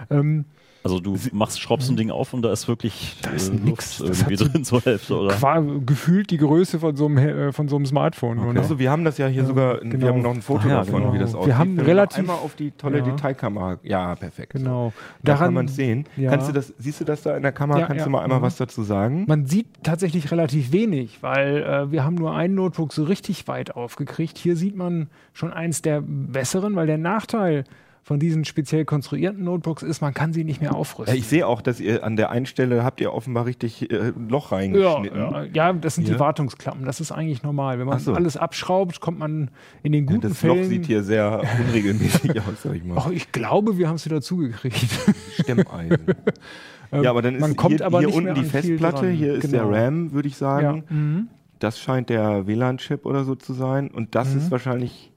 [0.10, 0.46] Ähm,
[0.84, 4.00] Also du machst, schraubst ein Ding auf und da ist wirklich Da ist äh, Das
[4.02, 5.42] irgendwie so- drin zur Hälfte, oder?
[5.42, 8.38] war gefühlt die Größe von so einem, äh, von so einem Smartphone.
[8.40, 8.58] Okay.
[8.60, 10.00] Also wir haben das ja hier sogar, genau.
[10.02, 11.14] wir haben noch ein Foto Ach ja, davon, genau.
[11.14, 11.56] wie das Wir aussieht.
[11.56, 13.06] haben Wenn relativ- einmal auf die tolle Ja.
[13.06, 13.78] Detailkamera.
[13.84, 14.54] Ja, perfekt.
[14.54, 14.92] Genau.
[15.22, 16.06] Da Daran- kann man es sehen.
[16.18, 16.30] ja.
[16.32, 17.80] Kannst du das, siehst du das da in der Kamera?
[17.80, 18.06] Ja, Kannst ja.
[18.06, 18.44] du mal einmal Mhm.
[18.44, 19.24] was dazu sagen?
[19.28, 23.76] Man sieht tatsächlich relativ wenig, weil äh, wir haben nur ein Notebook so richtig weit
[23.76, 24.38] aufgekriegt.
[24.38, 27.64] Hier sieht man schon eins der besseren, weil der Nachteil
[28.06, 31.18] von diesen speziell konstruierten Notebooks ist, man kann sie nicht mehr Ja, aufrüsten.
[31.18, 34.28] ich sehe auch, dass ihr an der einen Stelle habt ihr offenbar richtig äh, ein
[34.28, 35.18] Loch ja, reingeschnitten.
[35.20, 36.16] ja, ja, das sind Hier?
[36.16, 36.84] die Wartungsklappen.
[36.86, 37.80] Das ist eigentlich normal.
[37.80, 38.14] Wenn man so.
[38.14, 39.50] alles abschraubt, kommt man
[39.84, 40.58] in den Ja, guten das Fällen.
[40.64, 42.96] Loch sieht hier sehr unregelmäßig aus, sag ich mal.
[42.98, 44.76] Ach, ich glaube, wir haben es wieder zugekriegt.
[45.40, 46.00] Stemmeisen.
[46.92, 49.70] ja, aber dann ist man kommt hier, aber hier unten die Festplatte, hier ist Genau.
[49.72, 50.40] der RAM, würde ich ja.
[50.40, 50.84] sagen.
[50.90, 51.28] Mhm.
[51.60, 53.90] Das scheint der WLAN-Chip oder so zu sein.
[53.90, 54.40] Und das Mhm.
[54.42, 55.14] ist wahrscheinlich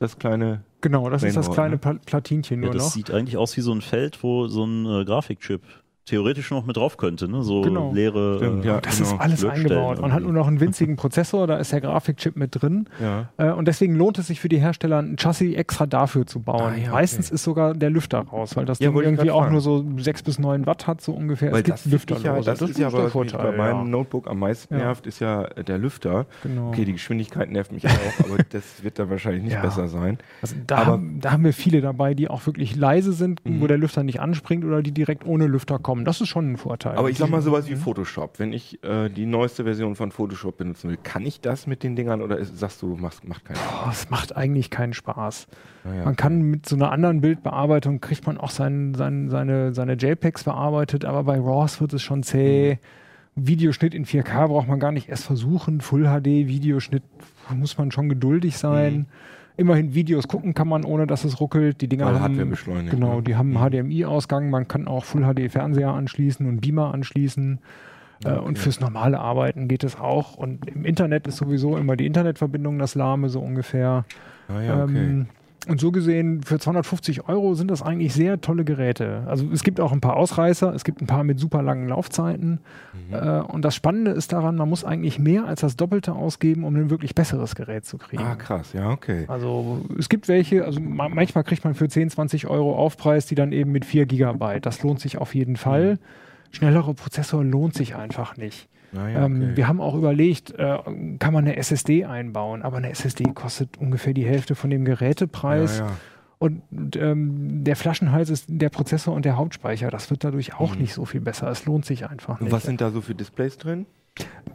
[0.00, 0.64] das kleine.
[0.80, 1.78] Genau, das ist das kleine ne?
[1.78, 2.92] Pla- Platinchen Ja, nur das noch.
[2.92, 5.62] sieht eigentlich aus wie so ein Feld, wo so ein äh, Grafikchip
[6.06, 7.42] theoretisch noch mit drauf könnte, ne?
[7.42, 7.92] So Genau.
[7.92, 8.36] leere.
[8.38, 8.80] Stimmt, äh, ja.
[8.80, 9.10] Das genau.
[9.14, 10.00] ist alles eingebaut.
[10.00, 12.88] Man hat nur noch einen winzigen Prozessor, da ist der Grafikchip mit drin.
[13.00, 13.28] Ja.
[13.36, 16.60] Äh, und deswegen lohnt es sich für die Hersteller, ein Chassis extra dafür zu bauen.
[16.62, 16.90] Ah, ja, okay.
[16.92, 19.52] Meistens ist sogar der Lüfter raus, weil das Ja, Ding irgendwie auch fragen.
[19.52, 21.50] nur so 6 bis 9 Watt hat, so ungefähr.
[21.52, 22.50] Weil es gibt das, ich ja, Lüfterlose.
[22.50, 24.84] das, ist ja der aber, mich bei meinem Notebook am meisten Ja.
[24.84, 26.26] nervt, ist ja äh, der Lüfter.
[26.44, 26.68] Genau.
[26.68, 27.90] Okay, die Geschwindigkeit nervt mich auch,
[28.20, 29.60] aber das wird dann wahrscheinlich nicht Ja.
[29.60, 30.18] besser sein.
[30.40, 33.60] Also da, Aber- haben, da haben wir viele dabei, die auch wirklich leise sind, Mhm.
[33.60, 35.95] wo der Lüfter nicht anspringt oder die direkt ohne Lüfter kommen.
[36.04, 36.96] Das ist schon ein Vorteil.
[36.96, 37.70] Aber ich sag mal sowas Mhm.
[37.70, 38.38] wie Photoshop.
[38.38, 41.96] Wenn ich äh, die neueste Version von Photoshop benutzen will, kann ich das mit den
[41.96, 45.46] Dingern oder ist, sagst du, machst, macht keinen Oh, es macht eigentlich keinen Spaß.
[45.84, 46.04] Naja.
[46.04, 50.44] Man kann mit so einer anderen Bildbearbeitung kriegt man auch sein, sein, seine, seine JPEGs
[50.44, 52.78] bearbeitet, aber bei RAWs wird es schon zäh.
[53.38, 55.82] Videoschnitt in 4K braucht man gar nicht erst versuchen.
[55.82, 57.02] Full HD Videoschnitt
[57.54, 59.06] muss man schon geduldig sein.
[59.58, 61.80] Immerhin Videos gucken kann man, ohne dass es ruckelt.
[61.80, 63.22] Die Dinger Weil haben beschleunigt, Genau, ne?
[63.22, 64.50] die haben einen HDMI-Ausgang.
[64.50, 67.58] Man kann auch Full HD Fernseher anschließen und Beamer anschließen.
[68.24, 70.36] Äh, Und fürs normale Arbeiten geht es auch.
[70.36, 74.04] Und im Internet ist sowieso immer die Internetverbindung das Lahme, so ungefähr.
[74.48, 74.98] Ah ja, okay.
[74.98, 75.26] Ähm,
[75.68, 79.24] und so gesehen, für 250 Euro sind das eigentlich sehr tolle Geräte.
[79.26, 82.60] Also es gibt auch ein paar Ausreißer, es gibt ein paar mit super langen Laufzeiten.
[83.08, 83.14] Mhm.
[83.14, 86.74] Äh, und das Spannende ist daran, man muss eigentlich mehr als das Doppelte ausgeben, um
[86.76, 88.22] ein wirklich besseres Gerät zu kriegen.
[88.22, 89.24] ah, krass, ja, okay.
[89.28, 93.34] Also es gibt welche, also ma- manchmal kriegt man für 10, 20 Euro Aufpreis, die
[93.34, 94.64] dann eben mit 4 Gigabyte.
[94.66, 95.94] Das lohnt sich auf jeden Fall.
[95.94, 95.98] Mhm.
[96.52, 98.68] Schnellere Prozessor lohnt sich einfach nicht.
[98.96, 99.56] Naja, Ähm, okay.
[99.56, 100.78] wir haben auch überlegt, äh,
[101.18, 105.78] kann man eine SSD einbauen, aber eine SSD kostet ungefähr die Hälfte von dem Gerätepreis.
[105.78, 105.92] ja, ja.
[106.38, 109.90] Und ähm, der Flaschenhals ist der Prozessor und der Hauptspeicher.
[109.90, 110.82] Das wird dadurch auch Mhm.
[110.82, 111.48] nicht so viel besser.
[111.50, 112.52] Es lohnt sich einfach Und nicht.
[112.52, 113.86] was sind da so für Displays drin?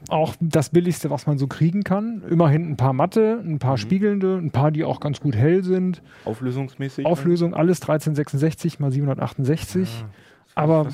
[0.09, 2.23] auch das Billigste, was man so kriegen kann.
[2.27, 3.59] Immerhin ein paar matte, ein Mhm.
[3.59, 6.01] paar spiegelnde, ein paar, die auch ganz gut hell sind.
[6.25, 7.05] Auflösungsmäßig?
[7.05, 10.01] Auflösung alles 1366 mal 768.
[10.01, 10.09] Ja,
[10.55, 10.87] aber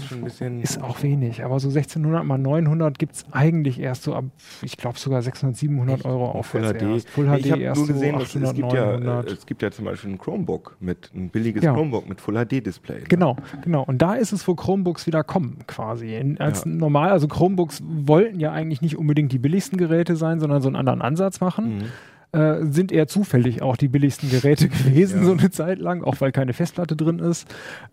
[0.62, 1.44] ist auch wenig.
[1.44, 4.26] Aber so 1600 mal 900 gibt es eigentlich erst so ab,
[4.62, 6.80] ich glaube sogar 600, 700 Euro Und Full aufwärts.
[6.80, 6.94] HD.
[6.94, 7.10] erst.
[7.10, 9.28] Full HD ich habe nur gesehen, so dass 800, es, gibt ja, 900.
[9.30, 11.74] äh, es gibt ja zum Beispiel ein Chromebook mit ein billiges Ja.
[11.74, 13.00] Chromebook mit Full HD Display.
[13.00, 13.06] ne?
[13.08, 13.84] Genau, genau.
[13.84, 16.16] Und da ist es, wo Chromebooks wieder kommen, quasi.
[16.16, 16.72] In, als Ja.
[16.72, 20.76] normal, also Chromebooks wollten ja eigentlich nicht unbedingt die billigsten Geräte sein, sondern so einen
[20.76, 21.78] anderen Ansatz machen.
[21.78, 21.84] Mhm.
[22.38, 26.32] Äh, sind eher zufällig auch die billigsten Geräte gewesen, so eine Zeit lang, auch weil
[26.32, 27.48] keine Festplatte drin ist.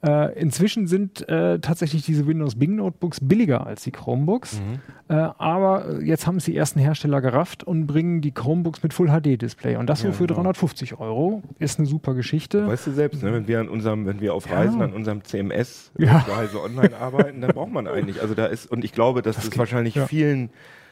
[0.07, 4.61] Äh, inzwischen sind äh, tatsächlich diese Windows Bing Notebooks billiger als die Chromebooks.
[5.09, 9.09] Äh, aber jetzt haben es die ersten Hersteller gerafft und bringen die Chromebooks mit Full
[9.09, 9.77] HD Display.
[9.77, 10.37] Und das so Ja, für genau.
[10.43, 11.43] 350 Euro.
[11.59, 12.67] Ist eine super Geschichte.
[12.67, 14.57] Weißt du selbst, ne, wenn wir an unserem, wenn wir auf Ja.
[14.57, 16.25] Reisen an unserem CMS Ja.
[16.27, 19.37] zu Hause online arbeiten, dann braucht man eigentlich, also da ist, und ich glaube, dass
[19.37, 20.07] das, wahrscheinlich ja.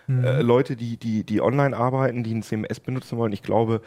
[0.06, 0.24] Mhm.
[0.24, 3.80] äh, Leute, die, die, die online arbeiten, die ein CMS benutzen wollen, ich glaube,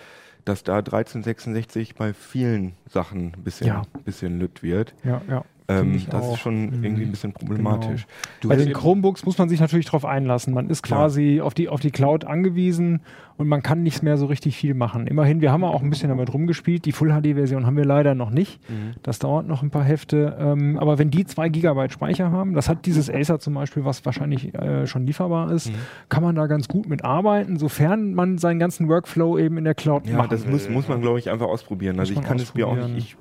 [0.45, 3.81] dass da 1366 bei vielen Sachen ein bisschen, Ja.
[4.03, 4.93] bisschen lütt wird.
[5.03, 5.43] Ja, ja.
[5.67, 6.33] Ähm, das auch.
[6.33, 6.83] ist schon Mhm.
[6.83, 8.05] irgendwie ein bisschen problematisch.
[8.41, 10.53] Du Bei hast den eben- Chromebooks muss man sich natürlich darauf einlassen.
[10.53, 13.01] Man ist quasi auf die, auf die Cloud angewiesen
[13.37, 15.07] und man kann nicht mehr so richtig viel machen.
[15.07, 16.85] Immerhin, wir haben auch ein bisschen damit rumgespielt.
[16.85, 18.59] Die Full-HD-Version haben wir leider noch nicht.
[18.69, 18.93] Mhm.
[19.01, 20.37] Das dauert noch ein paar Hefte.
[20.39, 24.05] Ähm, aber wenn die zwei Gigabyte Speicher haben, das hat dieses Acer zum Beispiel, was
[24.05, 25.75] wahrscheinlich äh, schon lieferbar ist, Mhm.
[26.09, 29.73] kann man da ganz gut mit arbeiten, sofern man seinen ganzen Workflow eben in der
[29.73, 31.99] Cloud Ja, machen das muss, muss man, glaube ich, einfach ausprobieren.
[31.99, 33.17] Also ich kann es mir auch nicht,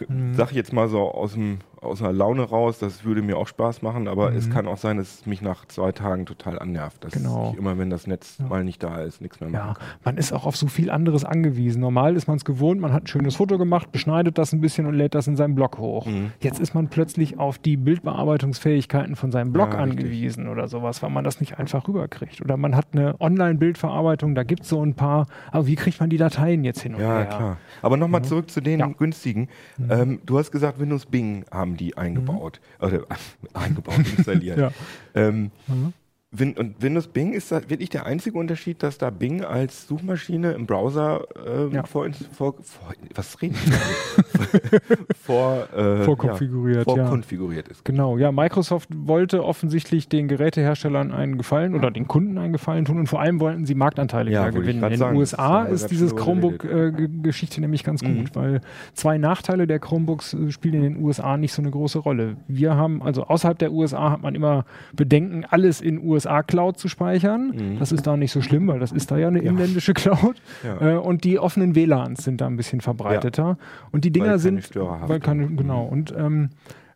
[0.00, 3.46] ich sage jetzt mal so aus, dem, aus einer Laune raus, das würde mir auch
[3.46, 4.52] Spaß machen, aber es Mhm.
[4.52, 7.04] kann auch sein, dass es mich nach zwei Tagen total annervt.
[7.04, 7.50] Dass Genau.
[7.52, 8.46] ich immer, wenn das Netz Ja.
[8.46, 9.84] mal nicht da ist, nichts mehr machen Ja, kann.
[10.04, 11.80] man ist auch auf so viel anderes angewiesen.
[11.80, 14.86] Normal ist man es gewohnt, man hat ein schönes Foto gemacht, beschneidet das ein bisschen
[14.86, 16.06] und lädt das in seinen Blog hoch.
[16.06, 16.32] Mhm.
[16.40, 19.98] Jetzt ist man plötzlich auf die Bildbearbeitungsfähigkeiten von seinem Blog Ja, richtig.
[20.04, 22.40] angewiesen oder sowas, weil man das nicht einfach rüberkriegt.
[22.40, 26.10] Oder man hat eine Online-Bildverarbeitung, da gibt es so ein paar, aber wie kriegt man
[26.10, 27.26] die Dateien jetzt hin und Ja, her?
[27.26, 27.56] klar.
[27.82, 28.86] Aber nochmal zurück zu den Ja.
[28.88, 28.96] Mhm.
[28.96, 29.48] günstigen.
[29.90, 32.60] Ähm, du hast gesagt, Windows Bing haben die eingebaut.
[32.80, 33.04] Oder
[33.54, 34.58] eingebaut, installiert.
[34.58, 34.70] Ja.
[35.14, 35.92] Ähm, Mhm.
[36.36, 40.52] Win und Windows Bing ist da wirklich der einzige Unterschied, dass da Bing als Suchmaschine
[40.52, 41.84] im Browser ähm, Ja.
[41.84, 43.54] vor, vor, vor was reden
[45.22, 47.02] vor, äh, Vorkonfiguriert, ja, ja.
[47.04, 47.84] vorkonfiguriert ist.
[47.84, 52.98] Genau, ja, Microsoft wollte offensichtlich den Geräteherstellern einen Gefallen oder den Kunden einen Gefallen tun
[52.98, 54.82] und vor allem wollten sie Marktanteile Ja, gewinnen.
[54.84, 56.16] In den USA ist dieses Mhm.
[56.18, 58.60] Chromebook-Geschichte nämlich ganz gut, weil
[58.94, 62.36] zwei Nachteile der Chromebooks äh, spielen in den USA nicht so eine große Rolle.
[62.48, 67.52] Wir haben, also außerhalb der USA hat man immer Bedenken, alles in USA-Cloud zu speichern.
[67.54, 67.78] Mhm.
[67.78, 70.40] Das ist da nicht so schlimm, weil das ist da ja eine inländische Cloud.
[70.62, 70.94] Ja.
[70.94, 73.58] Äh, und die offenen WLANs sind da ein bisschen verbreiteter.
[73.92, 75.84] Und die Dinger sind, weil keine, genau.
[75.84, 76.50] Und ähm,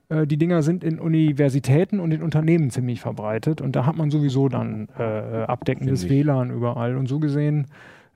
[0.09, 4.11] äh, die Dinger sind in Universitäten und in Unternehmen ziemlich verbreitet und da hat man
[4.11, 6.27] sowieso dann äh, abdeckendes Ziemlich.
[6.27, 7.67] WLAN überall und so gesehen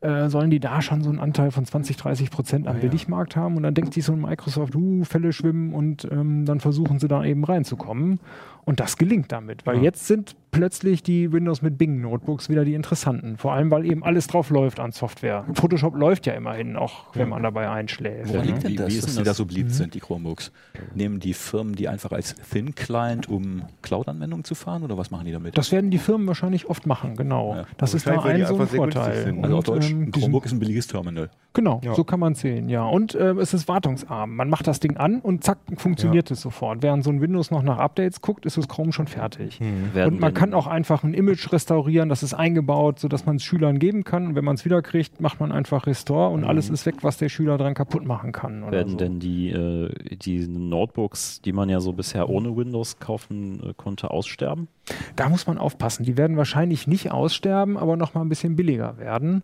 [0.02, 2.78] äh, sollen die da schon so einen Anteil von 20, 30 Prozent am Ah.
[2.80, 6.58] Billigmarkt haben und dann denkt sich so ein Microsoft, uh, Fälle schwimmen und ähm, dann
[6.58, 8.18] versuchen sie da eben reinzukommen
[8.64, 9.82] und das gelingt damit, weil Ja.
[9.82, 14.04] jetzt sind plötzlich die Windows mit Bing Notebooks wieder die interessanten, vor allem weil eben
[14.04, 15.46] alles drauf läuft an Software.
[15.54, 18.28] Photoshop läuft ja immerhin, auch wenn man dabei einschläft.
[18.28, 19.94] Woran Ja, liegt denn wie- das, wie ist dass denn die da so beliebt sind,
[19.94, 20.52] die Chromebooks?
[20.94, 25.24] Nehmen die Firmen die einfach als Thin Client, um Cloud-Anwendungen zu fahren oder was machen
[25.24, 25.56] die damit?
[25.56, 27.54] Das werden die Firmen wahrscheinlich oft machen, genau.
[27.56, 27.64] Ja.
[27.78, 29.34] Das ist da ein so ein Vorteil.
[29.42, 31.30] also auf Deutsch, ähm, ein Chromebook ist ein billiges Terminal.
[31.54, 31.94] Genau, Ja.
[31.94, 32.84] so kann man sehen, ja.
[32.84, 34.36] Und ähm, es ist wartungsarm.
[34.36, 36.82] Man macht das Ding an und zack, funktioniert es sofort.
[36.82, 39.60] Während so ein Windows noch nach Updates guckt, ist das Chrome schon fertig.
[39.92, 43.44] Werden Und man kann auch einfach ein Image restaurieren, das ist eingebaut, sodass man es
[43.44, 44.28] Schülern geben kann.
[44.28, 47.28] Und wenn man es wiederkriegt, macht man einfach Restore und alles ist weg, was der
[47.28, 48.70] Schüler dran kaputt machen kann.
[48.70, 48.96] Werden so.
[48.96, 54.10] denn die, äh, die Notebooks, die man ja so bisher ohne Windows kaufen äh, konnte,
[54.10, 54.68] aussterben?
[55.16, 56.04] Da muss man aufpassen.
[56.04, 59.42] Die werden wahrscheinlich nicht aussterben, aber noch mal ein bisschen billiger werden.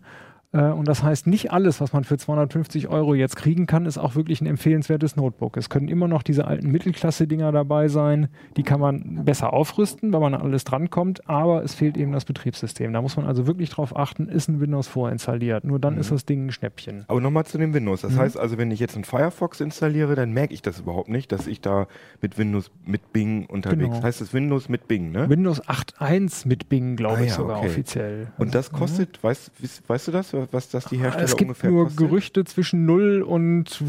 [0.52, 3.98] Äh, Und das heißt, nicht alles, was man für 250 Euro jetzt kriegen kann, ist
[3.98, 5.56] auch wirklich ein empfehlenswertes Notebook.
[5.56, 8.28] Es können immer noch diese alten Mittelklasse-Dinger dabei sein.
[8.56, 12.24] Die kann man besser aufrüsten, weil man an alles drankommt, aber es fehlt eben das
[12.24, 12.92] Betriebssystem.
[12.92, 15.64] Da muss man also wirklich drauf achten, ist ein Windows vorinstalliert.
[15.64, 17.04] Nur dann ist das Ding ein Schnäppchen.
[17.08, 18.02] Aber nochmal zu dem Windows.
[18.02, 18.08] Mhm.
[18.08, 21.30] Das heißt also, wenn ich jetzt einen Firefox installiere, dann merke ich das überhaupt nicht,
[21.30, 21.86] dass ich da
[22.22, 24.02] mit Windows mit Bing unterwegs Genau.
[24.02, 25.28] Heißt es Windows mit Bing, ne?
[25.28, 27.66] Windows 8.1 mit Bing, glaube Ah ich ja, sogar okay.
[27.68, 28.28] offiziell.
[28.38, 31.70] Und das kostet, weißt, weißt, weißt du das, was das die Hersteller Es gibt ungefähr
[31.70, 31.98] nur kostet?
[31.98, 33.82] Gerüchte zwischen 0 und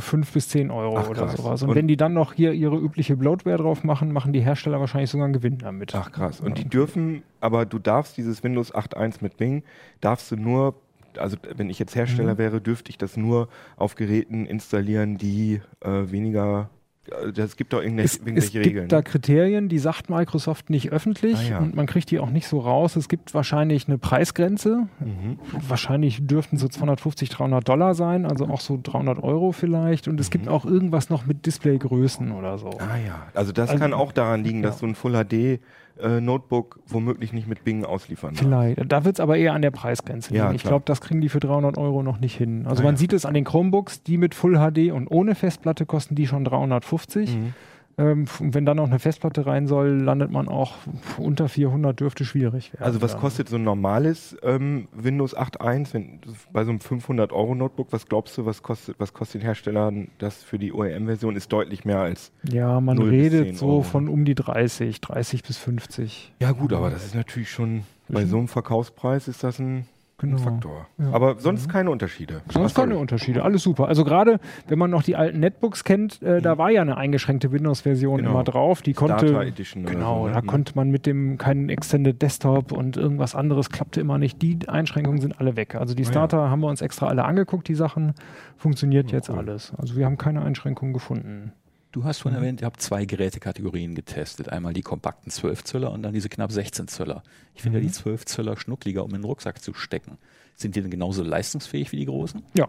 [0.00, 1.62] 5 bis 10 Euro Ach, oder sowas.
[1.62, 4.80] Und, Und- wenn die dann noch hier ihre übliche Bloatware drauf machen, machen die Hersteller
[4.80, 5.94] wahrscheinlich sogar einen Gewinn damit.
[5.94, 6.40] Ach krass.
[6.40, 6.64] Und Ja.
[6.64, 9.62] die dürfen, aber du darfst dieses Windows 8.1 mit Bing,
[10.00, 10.74] darfst du nur,
[11.16, 12.38] also wenn ich jetzt Hersteller Mhm.
[12.38, 16.70] wäre, dürfte ich das nur auf Geräten installieren, die äh, weniger,
[17.10, 18.88] äh, das gibt doch irgendwelche, Es, es irgendwelche gibt Regeln.
[18.88, 19.02] da ne?
[19.02, 21.58] Kriterien, die sagt Microsoft nicht öffentlich Ah, ja.
[21.58, 22.96] und man kriegt die auch nicht so raus.
[22.96, 24.86] Es gibt wahrscheinlich eine Preisgrenze.
[25.00, 25.38] Mhm.
[25.68, 30.08] Wahrscheinlich dürften so 250, 300 Dollar sein, also auch so 300 Euro vielleicht.
[30.08, 32.68] Und es gibt auch irgendwas noch mit Displaygrößen oder so.
[32.68, 32.74] Mhm.
[32.80, 34.80] Ah ja, also das Also- kann auch daran liegen, dass ja.
[34.80, 35.60] so ein Full HD
[36.00, 38.40] äh, Notebook womöglich nicht mit Bing ausliefern darf.
[38.44, 38.92] Vielleicht.
[38.92, 40.56] Da wird es aber eher an der Preisgrenze Ja, liegen.
[40.56, 40.72] Ich klar.
[40.72, 42.66] glaube, das kriegen die für 300 Euro noch nicht hin.
[42.66, 42.98] Also Ah, man ja.
[42.98, 46.44] sieht es an den Chromebooks, die mit Full HD und ohne Festplatte kosten die schon
[46.44, 47.36] 350.
[47.36, 47.54] Mhm.
[47.96, 50.74] Ähm, f- wenn dann noch eine Festplatte rein soll, landet man auch
[51.16, 52.84] unter 400, dürfte schwierig werden.
[52.84, 56.18] Also was kostet so ein normales ähm, Windows 8.1 wenn,
[56.52, 57.88] bei so einem 500 Euro Notebook?
[57.92, 61.36] Was glaubst du, was kostet, was kostet den Herstellern das für die OEM-Version?
[61.36, 62.32] Ist deutlich mehr als.
[62.50, 63.82] Ja, man 0 bis 10 redet so Euro.
[63.82, 66.32] von um die 30, 30 bis 50.
[66.40, 69.86] Ja gut, aber das ist natürlich schon bei so einem Verkaufspreis ist das ein,
[70.18, 70.38] Genau.
[70.38, 70.86] Faktor.
[70.98, 71.10] Ja.
[71.12, 72.40] Aber sonst keine Unterschiede.
[72.48, 73.88] Sonst Ach, keine Unterschiede, alles super.
[73.88, 77.50] Also gerade, wenn man noch die alten Netbooks kennt, äh, da war ja eine eingeschränkte
[77.50, 78.30] Windows-Version Genau.
[78.30, 78.80] immer drauf.
[78.82, 80.34] Die konnte, Data Edition genau, so, ne?
[80.34, 80.46] da Mhm.
[80.46, 84.40] konnte man mit dem keinen Extended Desktop und irgendwas anderes klappte immer nicht.
[84.40, 85.74] Die Einschränkungen sind alle weg.
[85.74, 86.12] Also die Ah, ja.
[86.12, 88.14] Starter haben wir uns extra alle angeguckt, die Sachen.
[88.56, 89.38] Funktioniert jetzt cool.
[89.38, 89.72] alles.
[89.76, 91.52] Also wir haben keine Einschränkungen gefunden.
[91.94, 94.48] Du hast schon erwähnt, ihr habt zwei Gerätekategorien getestet.
[94.48, 97.22] Einmal die kompakten 12 Zöller und dann diese knapp 16 Zöller.
[97.54, 100.18] Ich finde ja die 12 Zöller schnuckliger, um in den Rucksack zu stecken.
[100.56, 102.42] Sind die denn genauso leistungsfähig wie die großen?
[102.58, 102.66] Ja.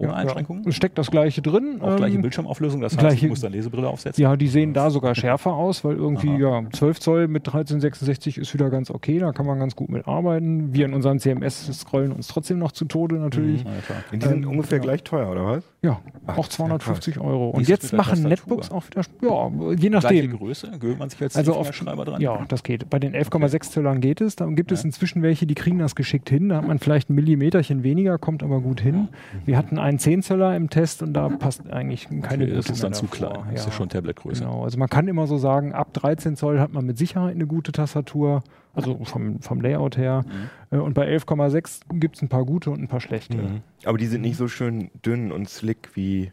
[0.00, 0.62] Ohne ja, Einschränkungen?
[0.62, 0.70] Ja.
[0.70, 1.80] Steckt das gleiche drin.
[1.80, 4.22] Auch gleiche ähm, Bildschirmauflösung, das heißt, gleiche- ich muss dann Lesebrille aufsetzen?
[4.22, 6.60] Ja, die sehen da sogar schärfer aus, weil irgendwie Aha.
[6.62, 10.72] ja 12 Zoll mit 1366 ist wieder ganz okay, da kann man ganz gut mitarbeiten.
[10.72, 13.64] Wir in unserem CMS scrollen uns trotzdem noch zu Tode natürlich.
[13.64, 14.04] Na ja, klar.
[14.12, 14.84] Die sind Ähm, ungefähr ja.
[14.84, 15.64] gleich teuer, oder was?
[15.80, 17.50] Ja, Ach, auch das ist ja 250 Euro.
[17.50, 18.24] Und jetzt machen?
[18.24, 20.36] Netbooks auch wieder, ja, je Gleiche nachdem.
[20.36, 20.72] Größe?
[20.72, 22.20] Gewöhnt man sich als Also auf, Schreiber dran?
[22.20, 22.90] ja, das geht.
[22.90, 24.34] Bei den 11,6 Zöllern geht es.
[24.34, 24.86] Da gibt es Ja.
[24.86, 26.48] inzwischen welche, die kriegen das geschickt hin.
[26.48, 29.06] Da hat man vielleicht ein Millimeterchen weniger, kommt aber gut hin.
[29.44, 32.82] Wir hatten einen 10 Zöller im Test und da passt eigentlich keine Okay, das ist
[32.82, 33.38] dann zu klein.
[33.52, 34.42] Das ist ja schon Tabletgröße.
[34.42, 37.46] Genau, also man kann immer so sagen, ab 13 Zoll hat man mit Sicherheit eine
[37.46, 38.42] gute Tastatur,
[38.74, 40.24] also vom, vom Layout her.
[40.70, 40.76] Mhm.
[40.78, 43.36] Äh, Und bei 11,6 gibt es ein paar gute und ein paar schlechte.
[43.36, 43.60] Mhm.
[43.84, 46.32] Aber die sind nicht so schön dünn und slick wie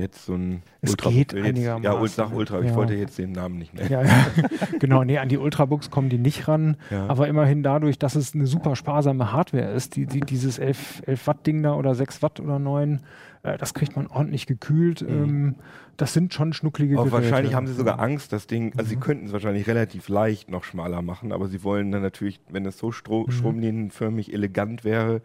[0.00, 1.82] jetzt so ein Es Ultra geht jetzt, einigermaßen.
[1.84, 2.74] Ja, Ult- sag Ultra, ich Ja.
[2.74, 3.90] wollte jetzt den Namen nicht nennen.
[3.90, 4.26] Ja, ja.
[4.80, 6.76] genau, nee, an die Ultrabooks kommen die nicht ran,
[7.08, 11.26] aber immerhin dadurch, dass es eine super sparsame Hardware ist, die, die, dieses 11, 11
[11.26, 13.00] Watt Ding da oder 6 Watt oder 9,
[13.42, 15.02] äh, das kriegt man ordentlich gekühlt.
[15.02, 15.54] Ähm,
[15.96, 17.22] das sind schon schnucklige Auch Geräte.
[17.24, 19.00] wahrscheinlich haben sie sogar Angst, das Ding, also sie Mhm.
[19.00, 22.78] könnten es wahrscheinlich relativ leicht noch schmaler machen, aber sie wollen dann natürlich, wenn es
[22.78, 23.32] so stro Mhm.
[23.32, 25.20] stromlinienförmig elegant wäre,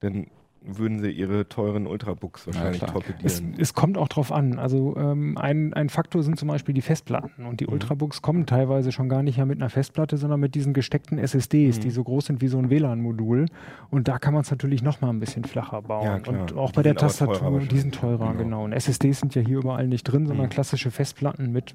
[0.00, 0.26] dann
[0.64, 2.82] würden sie ihre teuren Ultrabooks wahrscheinlich.
[2.82, 3.54] Es, torpedieren.
[3.58, 4.58] es kommt auch drauf an.
[4.58, 7.46] Also ähm, ein, ein Faktor sind zum Beispiel die Festplatten.
[7.46, 7.72] Und die Mhm.
[7.74, 11.78] Ultrabooks kommen teilweise schon gar nicht mehr mit einer Festplatte, sondern mit diesen gesteckten SSDs,
[11.78, 11.80] Mhm.
[11.82, 13.46] die so groß sind wie so ein WLAN-Modul.
[13.90, 16.22] Und da kann man es natürlich noch mal ein bisschen flacher bauen.
[16.24, 16.32] Ja.
[16.32, 18.38] Und auch Die bei der teurer Tastatur, die sind teurer, Genau.
[18.42, 18.64] genau.
[18.64, 20.50] Und SSDs sind ja hier überall nicht drin, sondern Mhm.
[20.50, 21.74] klassische Festplatten mit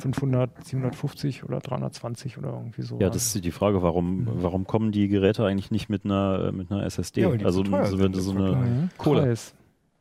[0.00, 2.98] 500, 750 oder 320 oder irgendwie so.
[3.00, 6.70] Ja, das ist die Frage, warum, warum kommen die Geräte eigentlich nicht mit einer, mit
[6.70, 7.22] einer SSD?
[7.22, 8.70] Ja, weil die also so, wenn du so eine Vergleich.
[8.70, 8.88] Mhm.
[8.98, 9.22] Kohle.
[9.22, 9.54] Preis.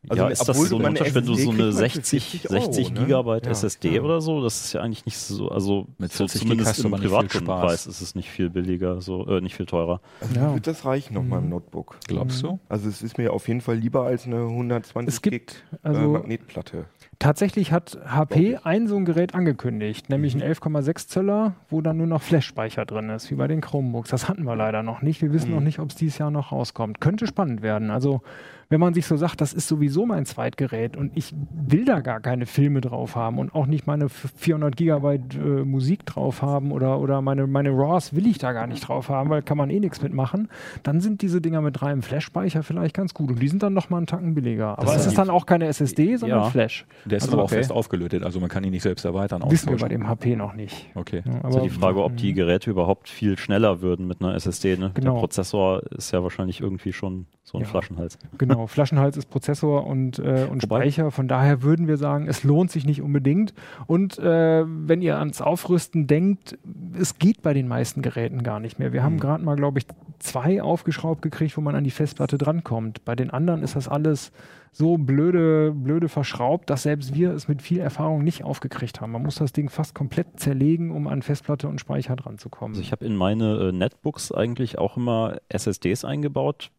[0.09, 2.23] Also, ja, ist das so ein Unterschied, wenn du so eine kriegst man für 60,
[2.41, 2.99] 40 Euro, 60 ne?
[3.01, 3.51] Gigabyte Ja.
[3.51, 4.01] SSD Ja.
[4.03, 4.41] oder so?
[4.41, 7.87] Das ist ja eigentlich nicht so, also Mit so 40 Gig zumindest im Spaß.
[7.87, 9.99] ist es nicht viel billiger, so äh, nicht viel teurer.
[10.21, 10.53] Also Ja.
[10.53, 11.97] wird das reichen nochmal im Notebook.
[12.07, 12.57] Glaubst du?
[12.69, 15.99] Also es ist mir auf jeden Fall lieber als eine 120 Es gibt, Gig also-
[15.99, 16.85] äh, Magnetplatte.
[17.19, 22.05] Tatsächlich hat HP ein so ein Gerät angekündigt, nämlich ein 11,6 Zöller, wo dann nur
[22.05, 24.11] noch Flash-Speicher drin ist, wie bei den Chromebooks.
[24.11, 25.23] Das hatten wir leider noch nicht.
[25.23, 25.55] Wir wissen Mhm.
[25.55, 27.01] noch nicht, ob es dieses Jahr noch rauskommt.
[27.01, 27.89] Könnte spannend werden.
[27.89, 28.21] Also,
[28.69, 32.19] wenn man sich so sagt, das ist sowieso mein Zweitgerät und ich will da gar
[32.19, 36.99] keine Filme drauf haben und auch nicht meine 400 Gigabyte äh, Musik drauf haben oder,
[36.99, 39.79] oder meine, meine RAWs will ich da gar nicht drauf haben, weil kann man eh
[39.79, 40.49] nichts mitmachen,
[40.83, 43.89] dann sind diese Dinger mit reinem Flash-Speicher vielleicht ganz gut und die sind dann noch
[43.89, 44.77] mal einen Tacken billiger.
[44.79, 46.49] Aber ist es ist dann auch keine SSD, sondern Ja.
[46.49, 46.85] Flash.
[47.05, 47.55] Der ist Also, aber auch okay.
[47.57, 49.43] fest aufgelötet, also man kann ihn nicht selbst erweitern.
[49.49, 50.87] Wissen wir bei dem HP noch nicht.
[50.95, 51.23] Okay.
[51.25, 54.77] Ja, Also die Frage, ob die Geräte überhaupt viel schneller würden mit einer SSD.
[54.77, 54.91] Ne?
[54.93, 55.13] Genau.
[55.13, 57.67] Der Prozessor ist ja wahrscheinlich irgendwie schon so ein Ja.
[57.67, 58.17] Flaschenhals.
[58.37, 61.11] Genau, Flaschenhals ist Prozessor und, äh, und Wobei- Speicher.
[61.11, 63.53] Von daher würden wir sagen, es lohnt sich nicht unbedingt.
[63.85, 66.57] Und äh, wenn ihr ans Aufrüsten denkt,
[66.99, 68.93] es geht bei den meisten Geräten gar nicht mehr.
[68.93, 69.85] Wir haben gerade mal, glaube ich,
[70.17, 73.05] zwei aufgeschraubt gekriegt, wo man an die Festplatte drankommt.
[73.05, 74.31] Bei den anderen ist das alles
[74.71, 79.11] so blöde, blöde verschraubt, dass selbst wir es mit viel Erfahrung nicht aufgekriegt haben.
[79.11, 82.73] Man muss das Ding fast komplett zerlegen, um an Festplatte und Speicher dran zu kommen.
[82.73, 86.69] Also ich habe in meine äh, Netbooks eigentlich auch immer SSDs eingebaut.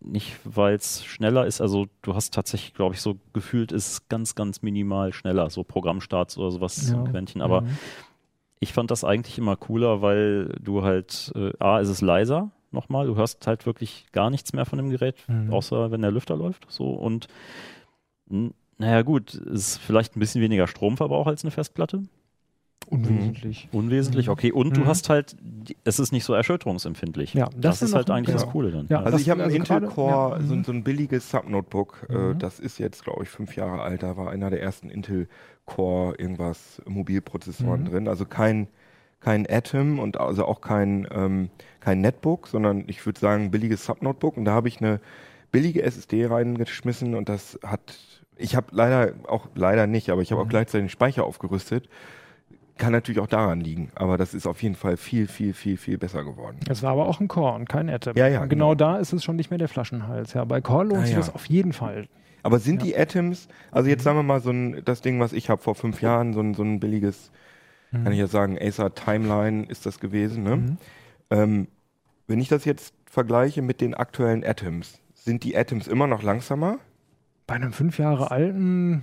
[0.00, 1.60] Nicht, weil es schneller ist.
[1.60, 5.50] Also du hast tatsächlich, glaube ich, so gefühlt ist ganz, ganz minimal schneller.
[5.50, 7.42] So Programmstarts oder sowas, so ein Quäntchen.
[7.42, 7.66] Aber Mhm.
[8.60, 13.06] ich fand das eigentlich immer cooler, weil du halt, äh, A, ist es leiser nochmal.
[13.06, 15.52] Du hörst halt wirklich gar nichts mehr von dem Gerät, Mhm.
[15.52, 16.66] außer wenn der Lüfter läuft.
[16.68, 17.26] So und
[18.78, 22.02] naja, gut, es ist vielleicht ein bisschen weniger Stromverbrauch als eine Festplatte.
[22.88, 23.68] Unwesentlich.
[23.72, 24.32] Unwesentlich, Mhm.
[24.32, 24.52] okay.
[24.52, 24.74] Und Mhm.
[24.74, 25.36] du hast halt,
[25.84, 27.34] es ist nicht so erschütterungsempfindlich.
[27.34, 28.50] Ja, das, das ist halt eigentlich das ja.
[28.50, 28.86] Coole dann.
[28.88, 30.64] Ja, Also das- ich habe einen also Intel Core, ja, so, ein- mhm.
[30.64, 32.06] so ein billiges Subnotebook.
[32.08, 32.38] Äh, Mhm.
[32.38, 34.02] das ist jetzt, glaube ich, fünf Jahre alt.
[34.04, 35.28] Da war einer der ersten Intel
[35.64, 37.86] Core irgendwas Mobilprozessoren Mhm.
[37.90, 38.08] drin.
[38.08, 38.68] Also kein,
[39.18, 44.36] kein Atom und also auch kein, ähm, kein Netbook, sondern ich würde sagen billiges Subnotebook.
[44.36, 45.00] Und da habe ich eine
[45.50, 47.80] billige SSD reingeschmissen und das hat
[48.38, 51.88] Ich habe leider auch, leider nicht, aber ich habe auch gleichzeitig den Speicher aufgerüstet.
[52.78, 55.96] Kann natürlich auch daran liegen, aber das ist auf jeden Fall viel, viel, viel, viel
[55.96, 56.58] besser geworden.
[56.68, 58.14] Es war aber auch ein Core und kein Atom.
[58.16, 58.74] Ja, ja, Und genau, genau.
[58.74, 60.34] da ist es schon nicht mehr der Flaschenhals.
[60.34, 61.18] Ja, bei Core lohnt Ah, sich ja.
[61.18, 62.06] das auf jeden Fall.
[62.42, 62.86] Aber sind Ja.
[62.88, 65.74] die Atoms, also jetzt sagen wir mal so ein, das Ding, was ich habe vor
[65.74, 67.30] fünf Jahren, so ein, so ein billiges,
[67.92, 70.56] kann ich ja sagen, Acer Timeline ist das gewesen, ne?
[70.56, 70.76] Mhm.
[71.30, 71.68] Ähm,
[72.26, 76.78] wenn ich das jetzt vergleiche mit den aktuellen Atoms, sind die Atoms immer noch langsamer?
[77.46, 79.02] Bei einem fünf Jahre alten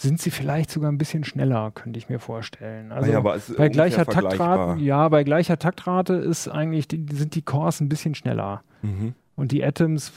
[0.00, 2.92] sind sie vielleicht sogar ein bisschen schneller, könnte ich mir vorstellen.
[2.92, 4.06] Also ja, bei gleicher.
[4.06, 8.62] Taktrate, ja, bei gleicher Taktrate ist eigentlich die, sind die Cores ein bisschen schneller.
[8.82, 9.14] Mhm.
[9.38, 10.12] Und die Atoms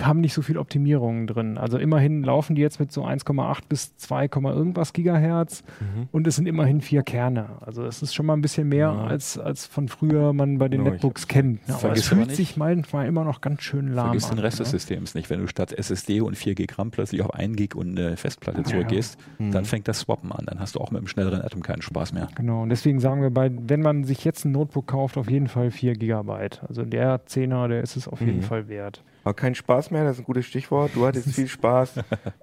[0.00, 1.58] haben nicht so viel Optimierungen drin.
[1.58, 6.08] Also immerhin laufen die jetzt mit so 1,8 bis 2, irgendwas Gigahertz Mhm.
[6.12, 7.46] und es sind immerhin vier Kerne.
[7.60, 9.04] Also es ist schon mal ein bisschen mehr Ja.
[9.04, 11.60] als, als von früher man bei den ich Netbooks kennt.
[11.66, 14.36] Ja, aber es fühlt sich manchmal immer noch ganz schön lahm Vergiss an.
[14.36, 14.78] den Rest des ne?
[14.78, 15.28] Systems nicht.
[15.28, 18.62] Wenn du statt SSD und 4 Gig RAM plötzlich auf 1 Gig und eine Festplatte
[18.62, 19.50] zurückgehst, ja.
[19.50, 19.66] dann Mhm.
[19.66, 20.44] fängt das Swappen an.
[20.46, 22.28] Dann hast du auch mit einem schnelleren Atom keinen Spaß mehr.
[22.36, 25.48] Genau, und deswegen sagen wir, bei, wenn man sich jetzt ein Notebook kauft, auf jeden
[25.48, 26.62] Fall 4 Gigabyte.
[26.68, 28.42] Also der 10er, der ist es auf jeden Mhm.
[28.42, 29.02] Fall wert.
[29.24, 30.90] Aber kein Spaß mehr, das ist ein gutes Stichwort.
[30.94, 31.94] Du hattest viel Spaß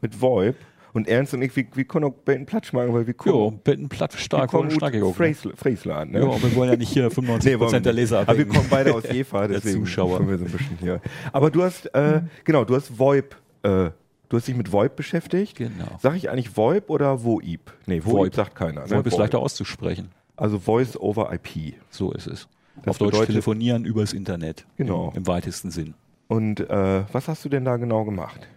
[0.02, 0.56] mit VoIP
[0.94, 3.60] und Ernst und ich, wir, wir können auch einen Platsch machen, weil wir Jo, kommen,
[3.64, 4.92] bitten platt, wir stark und auch.
[4.92, 5.00] Ne?
[5.14, 6.14] Friesl- Friesland.
[6.14, 6.20] Ne?
[6.22, 7.94] Ja, wir wollen ja nicht hier 95% Nee, wir der.
[7.94, 8.50] Leser Aber wir abhängen.
[8.56, 10.28] kommen beide aus Jefa, Der deswegen Zuschauer.
[10.28, 11.02] wir so ein bisschen hier.
[11.32, 13.90] Aber du hast, äh, genau, du hast VoIP, äh,
[14.30, 15.58] du hast dich mit VoIP beschäftigt.
[15.58, 15.86] Genau.
[16.02, 17.72] Sag ich eigentlich VoIP oder VoIP?
[17.86, 18.36] Nee, VoIP, VoIP.
[18.36, 18.82] sagt keiner.
[18.86, 18.90] Ne?
[18.90, 20.10] VoIP ist leichter auszusprechen.
[20.38, 21.76] Also Voice over IP.
[21.92, 22.48] So ist es.
[22.84, 24.66] Das Auf Deutsch telefonieren übers Internet.
[24.78, 25.10] Genau.
[25.12, 25.94] Im, im weitesten Sinn.
[26.28, 28.48] Und äh, was hast du denn da genau gemacht?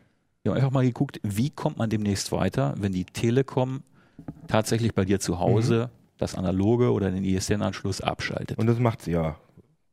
[0.42, 3.82] Wir haben einfach mal geguckt, wie kommt man demnächst weiter, wenn die Telekom
[4.48, 8.58] tatsächlich bei dir zu Hause das analoge oder den ISDN-Anschluss abschaltet.
[8.58, 9.36] Und das macht sie ja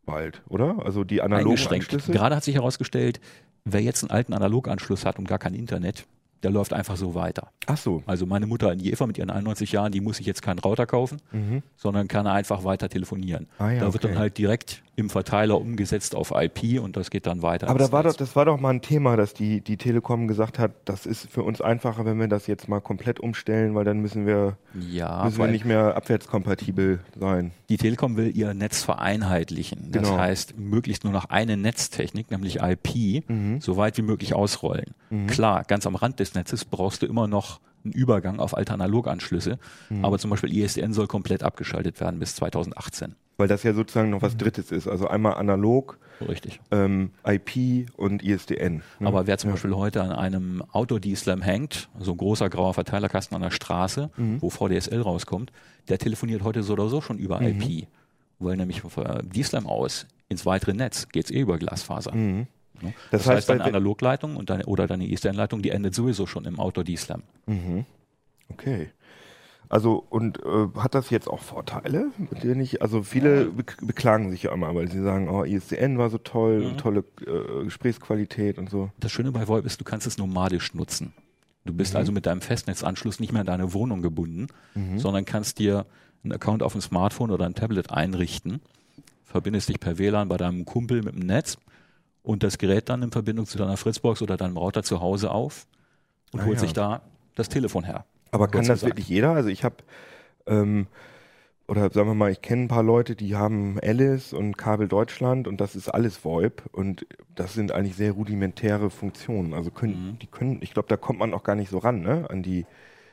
[0.05, 0.84] bald, oder?
[0.84, 1.93] Also die analogen Eingeschränkt.
[1.93, 2.11] Anschlüsse.
[2.11, 3.19] Gerade hat sich herausgestellt,
[3.65, 6.05] wer jetzt einen alten Analoganschluss hat und gar kein Internet,
[6.43, 7.51] der läuft einfach so weiter.
[7.67, 8.01] Ach so.
[8.05, 10.85] Also meine Mutter in Jever mit ihren 91 Jahren, die muss sich jetzt keinen Router
[10.85, 11.63] kaufen, Mhm.
[11.75, 13.47] sondern kann einfach weiter telefonieren.
[13.57, 14.13] Ah ja, da wird okay.
[14.13, 17.68] dann halt direkt im Verteiler umgesetzt auf IP und das geht dann weiter.
[17.70, 20.60] Aber da war doch, das war doch mal ein Thema, dass die, die Telekom gesagt
[20.60, 24.00] hat, das ist für uns einfacher, wenn wir das jetzt mal komplett umstellen, weil dann
[24.00, 27.52] müssen wir, ja, müssen wir nicht mehr abwärtskompatibel sein.
[27.70, 29.91] die Telekom will ihr Netz vereinheitlichen.
[29.91, 30.18] Das Genau.
[30.18, 33.62] heißt, möglichst nur noch eine Netztechnik, nämlich IP, Mhm.
[33.62, 34.93] so weit wie möglich ausrollen.
[35.10, 35.28] Mhm.
[35.28, 37.60] Klar, ganz am Rand des Netzes brauchst du immer noch
[37.91, 39.57] einen Übergang auf alte Analoganschlüsse,
[39.89, 40.05] Mhm.
[40.05, 43.15] aber zum Beispiel ISDN soll komplett abgeschaltet werden bis 2018.
[43.37, 44.87] Weil das ja sozusagen noch was Drittes ist.
[44.87, 46.59] Also einmal analog, Richtig.
[46.71, 48.81] ähm, IP und ISDN.
[48.99, 49.07] ne?
[49.07, 49.53] Aber wer zum Ja.
[49.53, 54.41] Beispiel heute an einem Auto-D-Slam hängt, so ein großer grauer Verteilerkasten an der Straße, Mhm.
[54.41, 55.53] wo VDSL rauskommt,
[55.87, 57.87] der telefoniert heute so oder so schon über IP.
[58.39, 62.13] Weil nämlich von äh, D-Slam aus ins weitere Netz geht es eh über Glasfaser.
[62.13, 62.47] Mhm.
[62.82, 62.93] Ne?
[63.11, 66.45] Das Das, heißt, heißt, deine Analogleitung und deine, oder deine ISDN-Leitung, die endet sowieso schon
[66.45, 67.23] im Auto D-Slam.
[67.47, 67.86] Mhm.
[68.51, 68.89] Okay.
[69.71, 72.07] Also, und äh, hat das jetzt auch Vorteile?
[72.59, 76.17] Ich, also viele be beklagen sich ja immer, weil sie sagen, oh, ISDN war so
[76.17, 76.77] toll, Mhm.
[76.77, 78.89] tolle äh, Gesprächsqualität und so.
[78.99, 81.13] Das Schöne bei VoIP ist, du kannst es nomadisch nutzen.
[81.65, 84.47] Du bist also mit deinem Festnetzanschluss nicht mehr an deine Wohnung gebunden,
[84.95, 85.86] sondern kannst dir
[86.23, 88.61] einen Account auf dem Smartphone oder ein Tablet einrichten,
[89.25, 91.57] verbindest dich per WLAN bei deinem Kumpel mit dem Netz
[92.30, 95.65] und das Gerät dann in Verbindung zu deiner Fritzbox oder deinem Router zu Hause auf
[96.32, 96.59] und Ah, holt ja.
[96.61, 97.01] sich da
[97.34, 98.05] das Telefon her.
[98.32, 98.91] Aber kann das gesagt.
[98.91, 99.32] wirklich jeder?
[99.32, 99.77] Also ich habe,
[100.45, 100.86] ähm,
[101.67, 105.47] oder sagen wir mal, ich kenne ein paar Leute, die haben Alice und Kabel Deutschland
[105.47, 109.55] und das ist alles VoIP und das sind eigentlich sehr rudimentäre Funktionen.
[109.55, 110.19] Also können, Mhm.
[110.19, 112.30] die können, ich glaube, da kommt man auch gar nicht so ran, ne?
[112.30, 112.67] An die,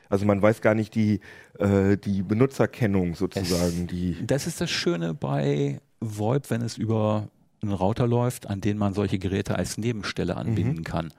[0.09, 1.21] also man weiß gar nicht die,
[1.57, 4.15] äh, die Benutzerkennung sozusagen, die.
[4.27, 7.29] Das ist das Schöne bei VoIP, wenn es über
[7.61, 11.13] einen Router läuft, an den man solche Geräte als Nebenstelle anbinden kann.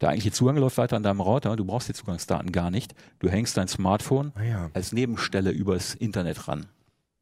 [0.00, 2.94] Der eigentliche Zugang läuft weiter an deinem Router, du brauchst die Zugangsdaten gar nicht.
[3.20, 4.70] Du hängst dein Smartphone Ah ja.
[4.74, 6.66] als Nebenstelle übers Internet ran.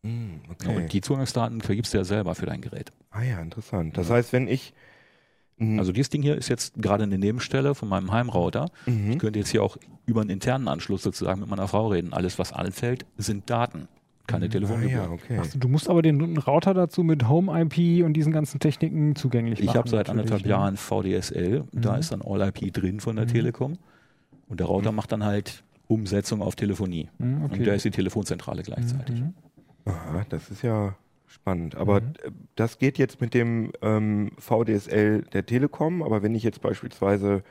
[0.03, 0.77] Hm, Ja, okay.
[0.77, 2.91] Und die Zugangsdaten vergibst du ja selber für dein Gerät.
[3.11, 3.99] ah ja, interessant.
[3.99, 4.73] Das heißt, wenn ich
[5.79, 8.71] Also dieses Ding hier ist jetzt gerade eine Nebenstelle von meinem Heimrouter.
[8.87, 9.11] mhm.
[9.13, 12.15] Ich könnte jetzt hier auch über einen internen Anschluss sozusagen mit meiner Frau reden.
[12.15, 13.89] Alles, was anfällt, sind Daten,
[14.31, 14.91] keine ah, Telefongebühr.
[14.91, 15.39] ja, okay.
[15.41, 19.61] Ach, du musst aber den Router dazu mit Home IP und diesen ganzen Techniken zugänglich
[19.61, 19.79] Ich machen.
[19.79, 20.49] habe seit anderthalb ne?
[20.49, 21.99] Jahren VDSL, da Mhm.
[21.99, 23.79] ist dann All-IP drin von der Telekom
[24.49, 27.09] und der Router macht dann halt Umsetzung auf Telefonie.
[27.19, 27.65] Mhm, Und okay.
[27.65, 29.21] da ist die Telefonzentrale gleichzeitig.
[29.21, 29.35] Mhm.
[29.87, 30.95] Aha, das ist ja
[31.27, 31.75] spannend.
[31.75, 32.07] Aber Mhm.
[32.25, 37.43] äh, das geht jetzt mit dem ähm, VDSL der Telekom, aber wenn ich jetzt beispielsweise,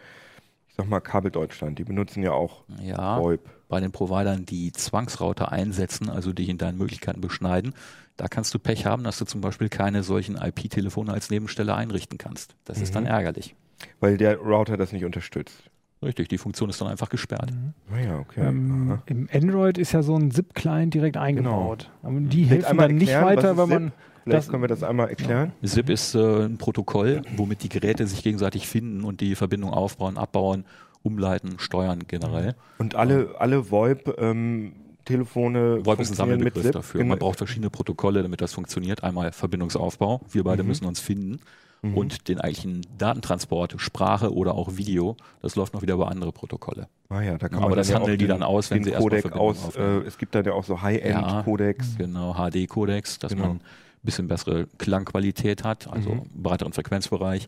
[0.67, 3.41] ich sag mal Kabel Deutschland, die benutzen ja auch Ja, VoIP.
[3.69, 7.73] Bei den Providern, die Zwangsrouter einsetzen, also dich in deinen Möglichkeiten beschneiden,
[8.17, 12.17] da kannst du Pech haben, dass du zum Beispiel keine solchen IP-Telefone als Nebenstelle einrichten
[12.17, 12.55] kannst.
[12.65, 13.09] Das ist dann Mhm.
[13.11, 13.55] ärgerlich.
[14.01, 15.63] weil der Router das nicht unterstützt.
[16.03, 17.51] Richtig, die Funktion ist dann einfach gesperrt.
[17.93, 18.41] Ah ja, okay.
[18.45, 18.99] Ähm.
[19.05, 21.89] Im Android ist ja so ein ZIP-Client direkt eingebaut.
[22.03, 23.91] Aber die Vielleicht helfen einmal dann nicht weiter, wenn man.
[24.23, 25.53] Vielleicht das- können wir das einmal erklären.
[25.61, 30.17] SIP ist äh, ein Protokoll, womit die Geräte sich gegenseitig finden und die Verbindung aufbauen,
[30.17, 30.65] abbauen,
[31.03, 32.55] umleiten, steuern generell.
[32.77, 34.73] Und alle, alle VoIP ähm,
[35.05, 37.03] Telefone VoIP ist ein Sammelbegriff dafür.
[37.03, 39.03] Man braucht verschiedene Protokolle, damit das funktioniert.
[39.03, 41.39] Einmal Verbindungsaufbau, wir beide müssen uns finden.
[41.81, 46.89] Und den eigentlichen Datentransport, Sprache oder auch Video, das läuft noch wieder über andere Protokolle.
[47.07, 48.83] Ah ja, da kann Aber man das ja handeln auch die den, dann aus, wenn
[48.83, 49.65] sie erstmal Codec Verbindung aus.
[49.65, 50.01] aufnehmen.
[50.03, 51.95] Äh, es gibt dann ja auch so High-End-Codecs.
[51.97, 53.47] Genau, HD-Codex, dass Genau.
[53.47, 53.61] man ein
[54.03, 56.23] bisschen bessere Klangqualität hat, also Mhm.
[56.43, 57.47] breiteren Frequenzbereich.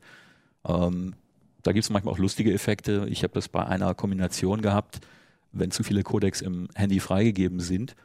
[0.66, 1.14] Ähm,
[1.64, 3.08] da gibt es manchmal auch lustige Effekte.
[3.10, 5.00] Ich habe das bei einer Kombination gehabt,
[5.52, 7.96] wenn zu viele Codecs im Handy freigegeben sind,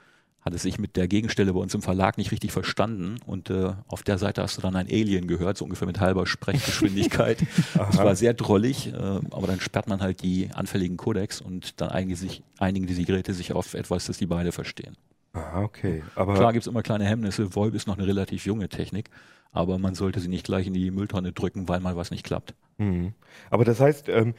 [0.41, 3.73] hat es sich mit der Gegenstelle bei uns im Verlag nicht richtig verstanden und äh,
[3.89, 7.39] auf der Seite hast du dann ein Alien gehört, so ungefähr mit halber Sprechgeschwindigkeit.
[7.75, 11.89] das war sehr drollig, äh, aber dann sperrt man halt die anfälligen Codecs und dann
[11.89, 14.97] einigen, sich, einigen die Geräte sich auf etwas, das die beide verstehen.
[15.33, 16.03] Ah, okay.
[16.15, 17.55] Aber Klar gibt es immer kleine Hemmnisse.
[17.55, 19.11] VoIP ist noch eine relativ junge Technik,
[19.57, 22.55] aber man sollte sie nicht gleich in die Mülltonne drücken, weil mal was nicht klappt.
[22.79, 23.15] Mhm.
[23.51, 24.35] Aber das heißt, ähm,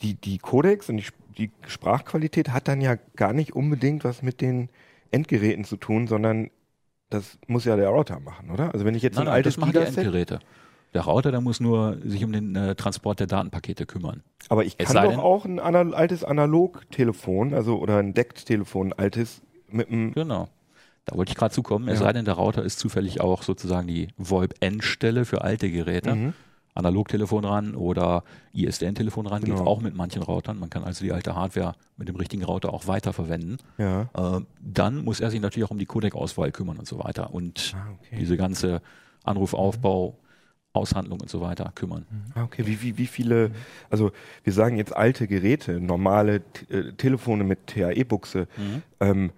[0.00, 1.06] die, die Codecs und die,
[1.36, 4.68] die Sprachqualität hat dann ja gar nicht unbedingt was mit den
[5.10, 6.50] Endgeräten zu tun, sondern
[7.10, 8.72] das muss ja der Router machen, oder?
[8.72, 10.40] Also wenn ich jetzt Nein, ein nein, altes das machen die Endgeräte.
[10.94, 14.22] Der Router, der muss nur sich um den äh, Transport der Datenpakete kümmern.
[14.48, 19.42] aber ich kann doch auch ein ana altes Analogtelefon, also oder ein DECT-Telefon, ein altes
[19.70, 20.48] mit einem Genau.
[21.08, 21.88] Da wollte ich gerade zukommen.
[21.88, 22.06] Es Ja.
[22.06, 26.14] sei denn, der Router ist zufällig auch sozusagen die VoIP-Endstelle für alte Geräte.
[26.14, 26.32] Mhm.
[26.74, 29.66] Analogtelefon ran oder ISDN-Telefon ran, geht Genau.
[29.66, 30.60] auch mit manchen Routern.
[30.60, 33.56] Man kann also die alte Hardware mit dem richtigen Router auch weiterverwenden.
[33.78, 34.02] ja.
[34.14, 37.34] Äh, dann muss er sich natürlich auch um die Codec-Auswahl kümmern und so weiter.
[37.34, 38.16] Und Ah, okay.
[38.20, 38.80] diese ganze
[39.24, 40.18] Anrufaufbau,
[40.72, 42.06] Aushandlung und so weiter kümmern.
[42.34, 42.64] Ah, okay.
[42.66, 43.50] Wie, wie, wie viele,
[43.90, 44.12] also
[44.44, 48.46] wir sagen jetzt alte Geräte, normale T äh, Telefone mit TAE-Buchse,
[49.00, 49.30] ähm,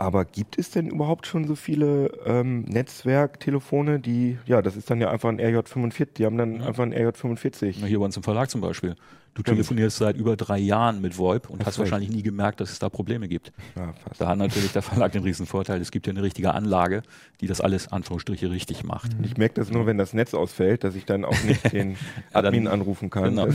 [0.00, 4.98] aber gibt es denn überhaupt schon so viele ähm, Netzwerktelefone, die, ja, das ist dann
[4.98, 7.76] ja einfach ein RJ45, die haben dann einfach ein RJ45.
[7.80, 8.96] Na, Hier bei uns im Verlag zum Beispiel.
[9.32, 12.70] Du telefonierst seit über drei Jahren mit VoIP und Hast hast wahrscheinlich nie gemerkt, dass
[12.72, 13.52] es da Probleme gibt.
[13.76, 14.20] Ja, fast.
[14.20, 17.02] Da hat natürlich der Verlag den riesen Vorteil, es gibt ja eine richtige Anlage,
[17.40, 19.12] die das alles Anführungsstriche richtig macht.
[19.22, 21.96] Ich merke das nur, wenn das Netz ausfällt, dass ich dann auch nicht den Ja,
[22.32, 23.24] dann- Admin anrufen kann.
[23.36, 23.46] Genau.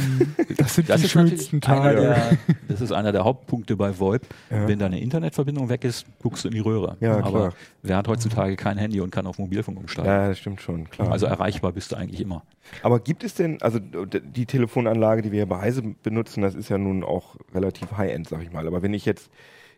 [0.57, 2.01] Das sind Das die schönsten einer Tage.
[2.01, 2.38] der,
[2.69, 4.26] das ist einer der Hauptpunkte bei VoIP.
[4.49, 4.67] Ja.
[4.67, 6.95] Wenn deine Internetverbindung weg ist, guckst du in die Röhre.
[7.01, 7.53] Ja, Aber klar.
[7.84, 10.09] wer hat heutzutage kein Handy und kann auf Mobilfunk umsteigen?
[10.09, 11.11] Ja, das stimmt schon, klar.
[11.11, 12.43] Also erreichbar bist du eigentlich immer.
[12.84, 16.70] Aber gibt es denn, also die Telefonanlage, die wir hier bei Heise benutzen, das ist
[16.70, 18.68] ja nun auch relativ High-End, sag ich mal.
[18.68, 19.30] Aber wenn ich jetzt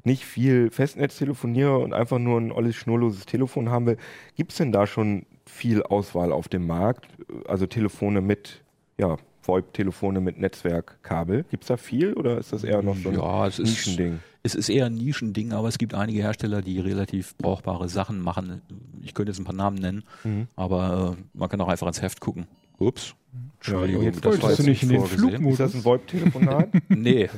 [0.03, 3.97] nicht viel Festnetz telefoniere und einfach nur ein olles, schnurloses Telefon haben will,
[4.35, 7.07] gibt es denn da schon viel Auswahl auf dem Markt?
[7.47, 8.61] Also Telefone mit,
[8.97, 11.45] ja, VoIP-Telefone mit Netzwerkkabel.
[11.49, 14.19] Gibt es da viel oder ist das eher noch so ein Ja, es ist- Nischending?
[14.43, 18.61] Es ist eher ein Nischending, aber es gibt einige Hersteller, die relativ brauchbare Sachen machen.
[19.03, 20.47] Ich könnte jetzt ein paar Namen nennen, Mhm.
[20.55, 22.45] aber äh, man kann auch einfach ins Heft gucken.
[22.79, 23.13] Ups.
[23.59, 25.29] Entschuldigung, jetzt das war jetzt du nicht in den vorgesehen.
[25.29, 25.53] Flugmodus.
[25.53, 26.69] Ist das ein VoIP-Telefonat?
[26.89, 27.29] Nee,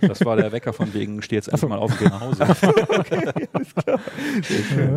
[0.00, 2.44] das war der Wecker von wegen, steh jetzt erst mal auf und geh nach Hause.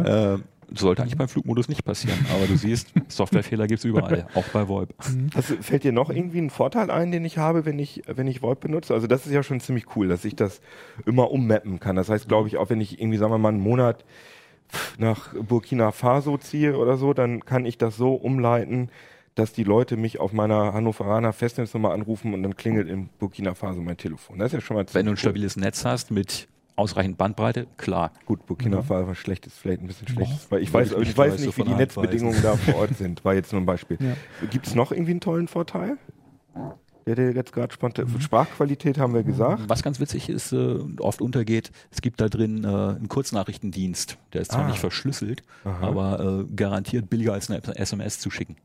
[0.06, 0.38] äh,
[0.78, 4.68] sollte eigentlich beim Flugmodus nicht passieren, aber du siehst, Softwarefehler gibt es überall, auch bei
[4.68, 4.94] VoIP.
[5.36, 8.28] Hast, du- fällt dir noch irgendwie ein Vorteil ein, den ich habe, wenn ich, wenn
[8.28, 8.94] ich VoIP benutze?
[8.94, 10.62] Also das ist ja schon ziemlich cool, dass ich das
[11.06, 11.96] immer ummappen kann.
[11.96, 14.06] Das heißt, glaube ich, auch wenn ich irgendwie, sagen wir mal, einen Monat
[14.98, 18.90] nach Burkina Faso ziehe oder so, dann kann ich das so umleiten,
[19.36, 23.82] dass die Leute mich auf meiner Hannoveraner Festnetznummer anrufen und dann klingelt in Burkina Faso
[23.82, 24.40] mein Telefon.
[24.40, 28.12] Das ist ja schon mal Wenn du ein stabiles Netz hast mit ausreichend Bandbreite, klar.
[28.26, 31.00] Gut, Burkina Faso war schlecht, ist vielleicht ein bisschen schlecht, weil ich weiß, ich ich,
[31.08, 33.24] nicht weiß nicht, wie die Netzbedingungen da vor Ort sind.
[33.26, 33.98] War jetzt nur ein Beispiel.
[34.00, 34.48] Ja.
[34.48, 35.98] Gibt es noch irgendwie einen tollen Vorteil?
[37.06, 38.08] Der, der jetzt gerade spontan.
[38.20, 39.64] Sprachqualität haben wir gesagt.
[39.68, 44.18] Was ganz witzig ist, äh, und oft untergeht, es gibt da drin äh, einen Kurznachrichtendienst.
[44.34, 44.68] Der ist zwar Ah.
[44.70, 45.86] nicht verschlüsselt, Aha.
[45.88, 48.56] aber äh, garantiert billiger als eine SMS zu schicken.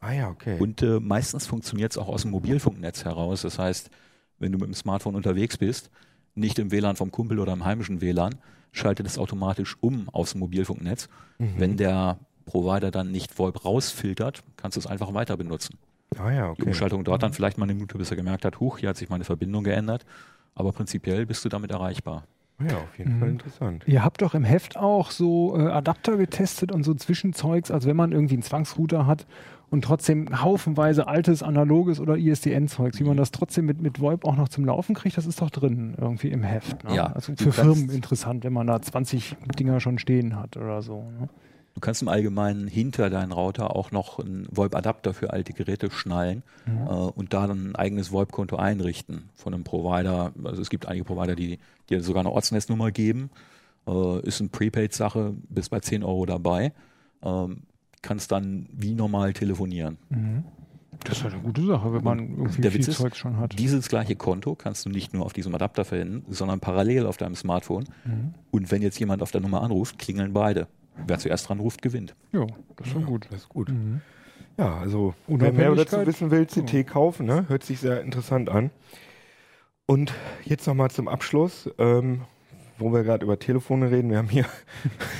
[0.00, 0.56] Ah ja, okay.
[0.58, 3.42] Und äh, meistens funktioniert es auch aus dem Mobilfunknetz heraus.
[3.42, 3.90] Das heißt,
[4.38, 5.90] wenn du mit dem Smartphone unterwegs bist,
[6.34, 8.36] nicht im WLAN vom Kumpel oder im heimischen WLAN,
[8.72, 11.08] schaltet es automatisch um aufs Mobilfunknetz.
[11.38, 11.54] Mhm.
[11.58, 15.76] Wenn der Provider dann nicht VoIP rausfiltert, kannst du es einfach weiter benutzen.
[16.18, 16.70] ah ja, Die okay.
[16.70, 19.08] Umschaltung dauert dann vielleicht mal eine Minute, bis er gemerkt hat, huch, hier hat sich
[19.10, 20.06] meine Verbindung geändert.
[20.54, 22.24] Aber prinzipiell bist du damit erreichbar.
[22.58, 23.20] Ah ja, auf jeden Mhm.
[23.20, 23.84] Fall interessant.
[23.86, 27.96] Ihr habt doch im Heft auch so äh, Adapter getestet und so Zwischenzeugs, also wenn
[27.96, 29.26] man irgendwie einen Zwangsrouter hat
[29.70, 34.36] und trotzdem haufenweise altes, analoges oder ISDN-Zeugs, wie man das trotzdem mit, mit VoIP auch
[34.36, 36.84] noch zum Laufen kriegt, das ist doch drin irgendwie im Heft.
[36.84, 36.96] Ne?
[36.96, 41.04] Ja, also für Firmen interessant, wenn man da 20 Dinger schon stehen hat oder so.
[41.18, 41.28] Ne?
[41.74, 46.42] Du kannst im Allgemeinen hinter deinen Router auch noch einen VoIP-Adapter für alte Geräte schnallen
[46.66, 46.86] Mhm.
[46.86, 50.32] äh, und da dann ein eigenes VoIP-Konto einrichten von einem Provider.
[50.42, 51.58] Also es gibt einige Provider, die
[51.88, 53.30] dir sogar eine Ortsnetznummer geben.
[53.86, 56.72] Äh, ist eine Prepaid-Sache, bist bei 10 Euro dabei.
[57.22, 57.62] Ähm,
[58.02, 59.98] kannst dann wie normal telefonieren.
[61.04, 63.38] Das ist halt eine gute Sache, wenn man irgendwie Der viel Witz ist, Zeugs schon
[63.38, 63.58] hat.
[63.58, 67.36] Dieses gleiche Konto kannst du nicht nur auf diesem Adapter verwenden, sondern parallel auf deinem
[67.36, 67.84] Smartphone.
[68.50, 70.66] Und wenn jetzt jemand auf der Nummer anruft, klingeln beide.
[71.06, 72.14] Wer zuerst dran ruft, gewinnt.
[72.32, 72.46] Ja,
[72.76, 73.26] das ist schon gut.
[73.30, 73.70] Das ist gut.
[73.70, 74.00] Mhm.
[74.58, 77.48] Ja, also wer mehr dazu wissen will, CT kaufen, ne?
[77.48, 78.70] hört sich sehr interessant an.
[79.86, 80.12] Und
[80.44, 82.22] jetzt nochmal zum Abschluss, ähm,
[82.78, 84.10] wo wir gerade über Telefone reden.
[84.10, 84.44] Wir haben hier.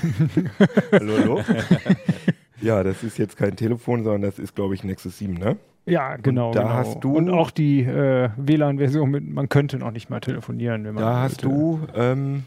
[0.92, 1.40] hallo, hallo.
[2.60, 5.56] ja, das ist jetzt kein Telefon, sondern das ist, glaube ich, Nexus 7, ne?
[5.86, 6.52] Ja, genau.
[6.52, 6.74] da genau.
[6.74, 10.94] hast du- Und auch die äh, WLAN-Version mit, man könnte noch nicht mal telefonieren, wenn
[10.94, 11.86] man Da hast wollte.
[11.92, 12.42] du ähm,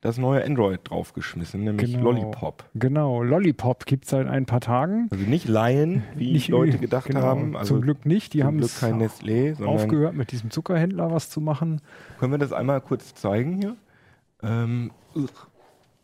[0.00, 2.12] das neue Android draufgeschmissen, nämlich Genau.
[2.12, 2.64] Lollipop.
[2.76, 5.08] Genau, Lollipop gibt es seit ein paar Tagen.
[5.10, 7.56] Also nicht Laien, wie Nicht- Leute gedacht genau, haben.
[7.56, 8.32] Also zum Glück nicht.
[8.32, 11.80] Die haben Glück es kein Nestlé, sondern aufgehört, mit diesem Zuckerhändler was zu machen.
[12.20, 13.76] Können wir das einmal kurz zeigen hier?
[14.40, 14.92] Ähm,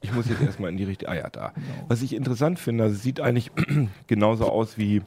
[0.05, 1.11] ich muss jetzt erstmal in die richtige.
[1.11, 1.49] Ah ja, da.
[1.55, 1.85] Genau.
[1.89, 3.51] Was ich interessant finde, also sieht eigentlich
[4.07, 5.03] genauso aus wie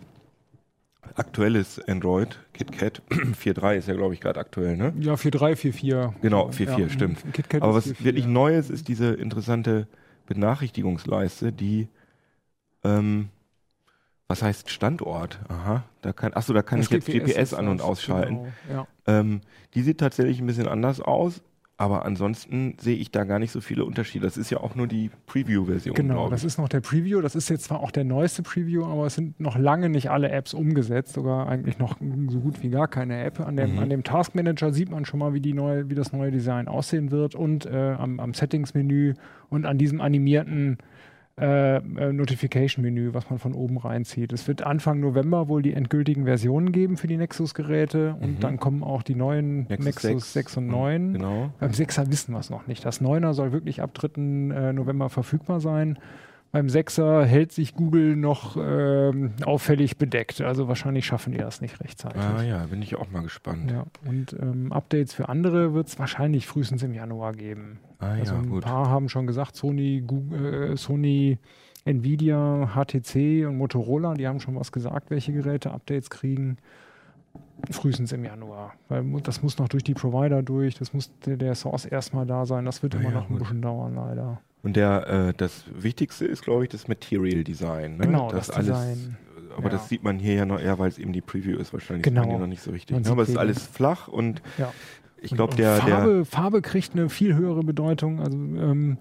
[1.15, 2.39] aktuelles Android.
[2.53, 4.93] KitKat 4.3 ist ja, glaube ich, gerade aktuell, ne?
[4.99, 6.13] Ja, 4.3, 4.4.
[6.21, 7.33] Genau, 4.4, stimmt.
[7.33, 8.03] KitKat Aber was 4.4.
[8.03, 9.87] wirklich neu ist, ist diese interessante
[10.25, 11.87] Benachrichtigungsleiste, die
[12.83, 13.29] ähm,
[14.27, 15.39] was heißt Standort?
[15.47, 18.53] Aha, da kann, achso, da kann Das ich jetzt GPS ist an und aus, ausschalten.
[18.67, 19.19] Genau, ja.
[19.19, 19.41] Ähm,
[19.73, 21.41] die sieht tatsächlich ein bisschen anders aus,
[21.79, 24.25] aber ansonsten sehe ich da gar nicht so viele Unterschiede.
[24.25, 25.93] Das ist ja auch nur die Preview-Version.
[25.93, 27.21] Genau, das ist noch der Preview.
[27.21, 30.31] Das ist jetzt zwar auch der neueste Preview, aber es sind noch lange nicht alle
[30.31, 31.97] Apps umgesetzt, sogar eigentlich noch
[32.29, 33.39] so gut wie gar keine App.
[33.39, 33.79] An dem, Mhm.
[33.79, 36.67] an dem Task Manager sieht man schon mal, wie, die neue, wie das neue Design
[36.67, 39.13] aussehen wird und äh, am, am Settings-Menü
[39.49, 40.79] und an diesem animierten
[41.39, 44.33] äh, äh, Notification-Menü, was man von oben reinzieht.
[44.33, 48.39] Es wird Anfang November wohl die endgültigen Versionen geben für die Nexus-Geräte und Mhm.
[48.39, 50.33] dann kommen auch die neuen Nexus Nexus, 6.
[50.33, 51.13] 6 und 9.
[51.13, 51.51] Genau.
[51.59, 52.83] Beim 6er wissen wir es noch nicht.
[52.85, 54.51] Das 9er soll wirklich ab 3.
[54.51, 55.99] äh, November verfügbar sein.
[56.51, 60.41] Beim 6er hält sich Google noch ähm, auffällig bedeckt.
[60.41, 62.21] Also wahrscheinlich schaffen die das nicht rechtzeitig.
[62.21, 63.69] Ah ja, bin ich auch mal gespannt.
[63.69, 67.79] Ja, und ähm, Updates für andere wird es wahrscheinlich frühestens im Januar geben.
[67.99, 68.63] Ah also ja, ein gut.
[68.63, 71.37] paar haben schon gesagt, Sony, Google, äh, Sony,
[71.83, 76.57] Nvidia, HTC und Motorola, die haben schon was gesagt, welche Geräte Updates kriegen.
[77.71, 78.73] Frühestens im Januar.
[78.87, 82.45] Weil das muss noch durch die Provider durch, das muss der, der Source erstmal da
[82.45, 82.65] sein.
[82.65, 83.39] Das wird Ah immer ja, noch ein gut.
[83.39, 84.41] bisschen dauern, leider.
[84.67, 87.95] Und der, äh, das Wichtigste ist, glaube ich, das Material Design.
[87.95, 88.05] Ne?
[88.07, 89.17] Genau, das alles, Design.
[89.55, 89.69] Aber Ja.
[89.69, 91.71] das sieht man hier ja noch eher, weil es eben die Preview ist.
[91.71, 92.37] Wahrscheinlich Genau.
[92.37, 92.99] noch nicht so richtig.
[92.99, 93.09] Ne?
[93.09, 94.73] Aber es ist alles flach und Ja.
[95.21, 98.19] ich glaube, der, der Farbe, Farbe kriegt eine viel höhere Bedeutung.
[98.19, 98.97] Also ähm,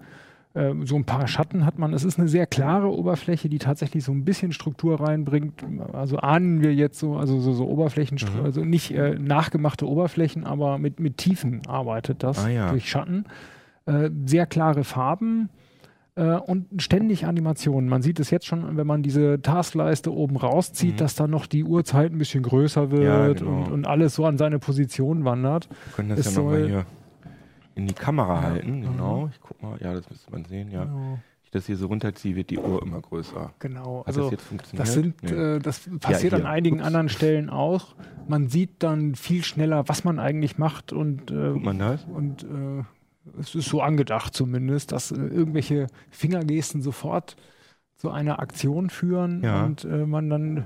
[0.55, 1.93] äh, so ein paar Schatten hat man.
[1.93, 5.65] Es ist eine sehr klare Oberfläche, die tatsächlich so ein bisschen Struktur reinbringt.
[5.93, 8.45] Also ahnen wir jetzt so, also so, so Oberflächen, Mhm.
[8.45, 12.71] also nicht äh, nachgemachte Oberflächen, aber mit, mit Tiefen arbeitet das Ah, ja.
[12.71, 13.25] durch Schatten.
[13.85, 15.49] Äh, sehr klare Farben.
[16.17, 17.89] Äh, Und ständig Animationen.
[17.89, 20.97] Man sieht es jetzt schon, wenn man diese Taskleiste oben rauszieht, Mhm.
[20.99, 23.65] dass dann noch die Uhrzeit ein bisschen größer wird Ja, genau.
[23.65, 25.69] und, und alles so an seine Position wandert.
[25.69, 26.87] Wir können das Es ja nochmal hier
[27.75, 28.79] in die Kamera halten.
[28.79, 28.83] Mhm.
[28.83, 29.29] Genau.
[29.33, 29.79] Ich guck mal.
[29.81, 30.71] Ja, das müsste man sehen.
[30.71, 30.85] Ja.
[30.85, 30.97] Genau.
[30.99, 33.53] Wenn ich das hier so runterziehe, wird die Uhr immer größer.
[33.61, 34.87] Genau, Hat also das jetzt funktioniert?
[34.89, 35.31] das sind, Nee.
[35.31, 36.45] äh, das passiert hier.
[36.45, 36.87] an einigen Ups.
[36.87, 37.95] anderen Stellen auch.
[38.27, 42.05] Man sieht dann viel schneller, was man eigentlich macht und, äh, man das?
[42.13, 42.83] und äh,
[43.41, 47.37] es ist so angedacht zumindest, dass äh, irgendwelche Fingergesten sofort
[47.97, 49.65] zu einer Aktion führen Ja.
[49.65, 50.65] und äh, man dann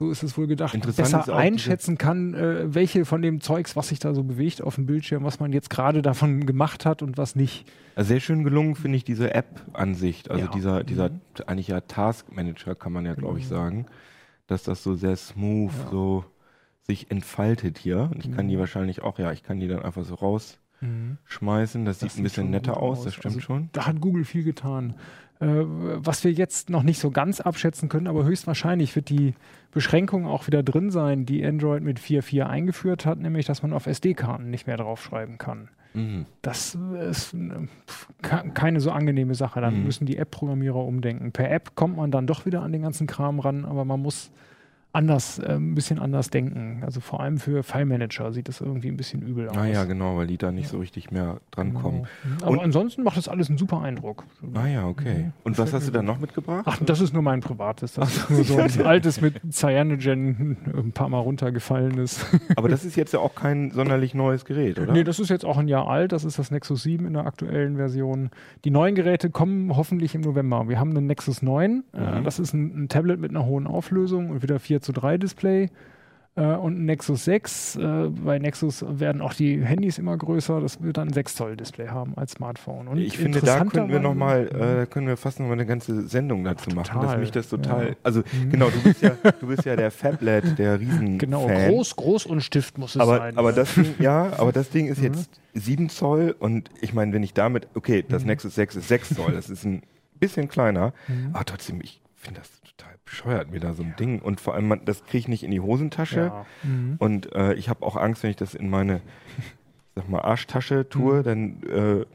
[0.00, 3.98] so ist es wohl gedacht, besser einschätzen kann, äh, welche von dem Zeugs, was sich
[3.98, 7.34] da so bewegt auf dem Bildschirm, was man jetzt gerade davon gemacht hat und was
[7.34, 7.66] nicht.
[7.96, 10.30] Also sehr schön gelungen finde ich diese App-Ansicht.
[10.30, 10.50] Also Ja.
[10.52, 11.20] dieser, dieser Mhm.
[11.48, 13.60] eigentlich ja Task Manager kann man ja, glaube ich, Genau.
[13.60, 13.86] sagen.
[14.46, 15.90] Dass das so sehr smooth Ja.
[15.90, 16.24] so
[16.82, 18.08] sich entfaltet hier.
[18.14, 18.60] Und ich kann die Mhm.
[18.60, 20.14] wahrscheinlich auch, ja, ich kann die dann einfach so
[20.82, 21.84] rausschmeißen.
[21.84, 23.68] Das, Das sieht ein bisschen netter aus, das stimmt Also, schon.
[23.72, 24.94] Da hat Google viel getan.
[25.40, 29.34] Äh, was wir jetzt noch nicht so ganz abschätzen können, aber höchstwahrscheinlich wird die
[29.70, 33.86] Beschränkung auch wieder drin sein, die Android mit 4.4 eingeführt hat, nämlich dass man auf
[33.86, 35.68] SD-Karten nicht mehr draufschreiben kann.
[35.94, 36.26] Mhm.
[36.42, 36.76] Das
[37.08, 37.68] ist äh,
[38.54, 39.60] keine so angenehme Sache.
[39.60, 39.84] Dann Mhm.
[39.84, 41.30] müssen die App-Programmierer umdenken.
[41.32, 44.30] Per App kommt man dann doch wieder an den ganzen Kram ran, aber man muss
[44.98, 46.82] anders, äh, ein bisschen anders denken.
[46.84, 49.56] Also vor allem für File-Manager sieht das irgendwie ein bisschen übel aus.
[49.56, 52.06] Ah ja, genau, weil die da nicht so richtig mehr drankommen.
[52.24, 52.42] Genau.
[52.42, 54.24] Aber Und- ansonsten macht das alles einen super Eindruck.
[54.54, 55.30] Ah ja, okay.
[55.44, 56.64] Und was hast du da noch mitgebracht?
[56.66, 57.94] Ach, das ist nur mein privates.
[57.94, 62.26] Das ist nur so ein altes mit Cyanogen ein paar Mal runtergefallen ist.
[62.56, 64.92] Aber das ist jetzt ja auch kein sonderlich neues Gerät, oder?
[64.92, 66.12] Nee, das ist jetzt auch ein Jahr alt.
[66.12, 68.30] Das ist das Nexus 7 in der aktuellen Version.
[68.64, 70.68] Die neuen Geräte kommen hoffentlich im November.
[70.68, 71.84] Wir haben einen Nexus 9.
[71.92, 75.18] Äh, das ist ein, ein Tablet mit einer hohen Auflösung und wieder 4 zu 3
[75.18, 75.68] Display.
[76.34, 77.76] Äh, und ein Nexus 6.
[77.76, 80.60] Äh, bei Nexus werden auch die Handys immer größer.
[80.60, 82.86] Das wird dann ein 6 Zoll Display haben als Smartphone.
[82.88, 85.66] Und ich finde, da könnten wir noch mal, äh, können wir fast noch mal eine
[85.66, 87.94] ganze Sendung dazu machen, dass mich das total, Ja.
[88.04, 89.10] also genau, du bist ja,
[89.40, 91.70] du bist ja der Fablet, der Riesen Genau, Fan.
[91.70, 93.36] groß, groß und Stift muss es aber, sein.
[93.36, 93.56] aber ne?
[93.56, 97.34] das Ding, ja, aber das Ding ist jetzt 7 Zoll und ich meine, wenn ich
[97.34, 99.82] damit, okay, das Nexus 6 ist 6 Zoll, das ist ein
[100.20, 100.92] bisschen kleiner,
[101.32, 102.57] aber trotzdem, ich finde das
[103.08, 105.50] bescheuert, mir da so ein Ding und vor allem, man, das kriege ich nicht in
[105.50, 106.46] die Hosentasche ja.
[106.62, 106.96] Mhm.
[106.98, 109.00] und äh, ich habe auch Angst, wenn ich das in meine,
[109.94, 112.06] sag mal, Arschtasche tue, dann, äh,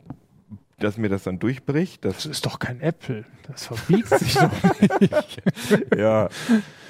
[0.80, 2.04] dass mir das dann durchbricht.
[2.04, 3.26] Das Das, ist doch kein Apple.
[3.48, 4.52] Das verbiegt sich doch
[5.00, 5.42] nicht.
[5.96, 6.30] ja,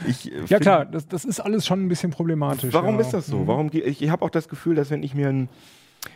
[0.07, 2.73] ich, äh, Ja klar, das, das ist alles schon ein bisschen problematisch.
[2.73, 3.01] Warum ja.
[3.01, 3.39] ist das so?
[3.39, 3.47] Mhm.
[3.47, 5.49] Warum ich, ich habe auch das Gefühl, dass wenn ich mir ein,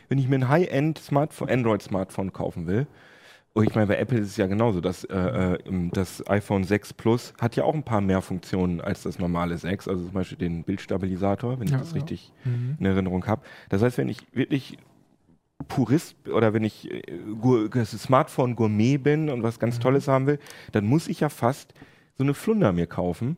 [0.10, 2.88] wenn ich mir ein High-End Smartphone, Android Smartphone kaufen will,
[3.58, 6.94] und ich meine, bei Apple ist es ja genauso, dass äh, äh, das iPhone 6
[6.94, 10.38] Plus hat ja auch ein paar mehr Funktionen als das normale 6, also zum Beispiel
[10.38, 11.96] den Bildstabilisator, wenn ich Ja, das ja.
[11.96, 12.78] richtig Mhm.
[12.80, 13.42] in Erinnerung habe.
[13.70, 14.78] Das heißt, wenn ich wirklich
[15.68, 17.02] Purist oder wenn ich äh,
[17.42, 19.62] Gur- das Smartphone Gourmet bin und was Mhm.
[19.62, 20.40] ganz Tolles haben will,
[20.72, 21.74] dann muss ich ja fast
[22.18, 23.38] so eine Flunder mir kaufen.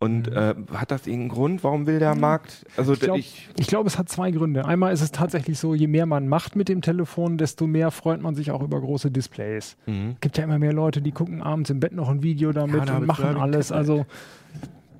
[0.00, 1.64] Und äh, hat das irgendeinen Grund?
[1.64, 2.64] Warum will der Markt?
[2.76, 2.94] Also Mhm.
[2.94, 4.64] Ich glaube, ich, ich glaub, es hat zwei Gründe.
[4.64, 8.20] Einmal ist es tatsächlich so, je mehr man macht mit dem Telefon, desto mehr freut
[8.22, 9.76] man sich auch über große Displays.
[9.86, 10.10] Mhm.
[10.14, 12.76] Es gibt ja immer mehr Leute, die gucken abends im Bett noch ein Video damit
[12.78, 13.72] Ja, da und machen alles.
[13.72, 14.06] Also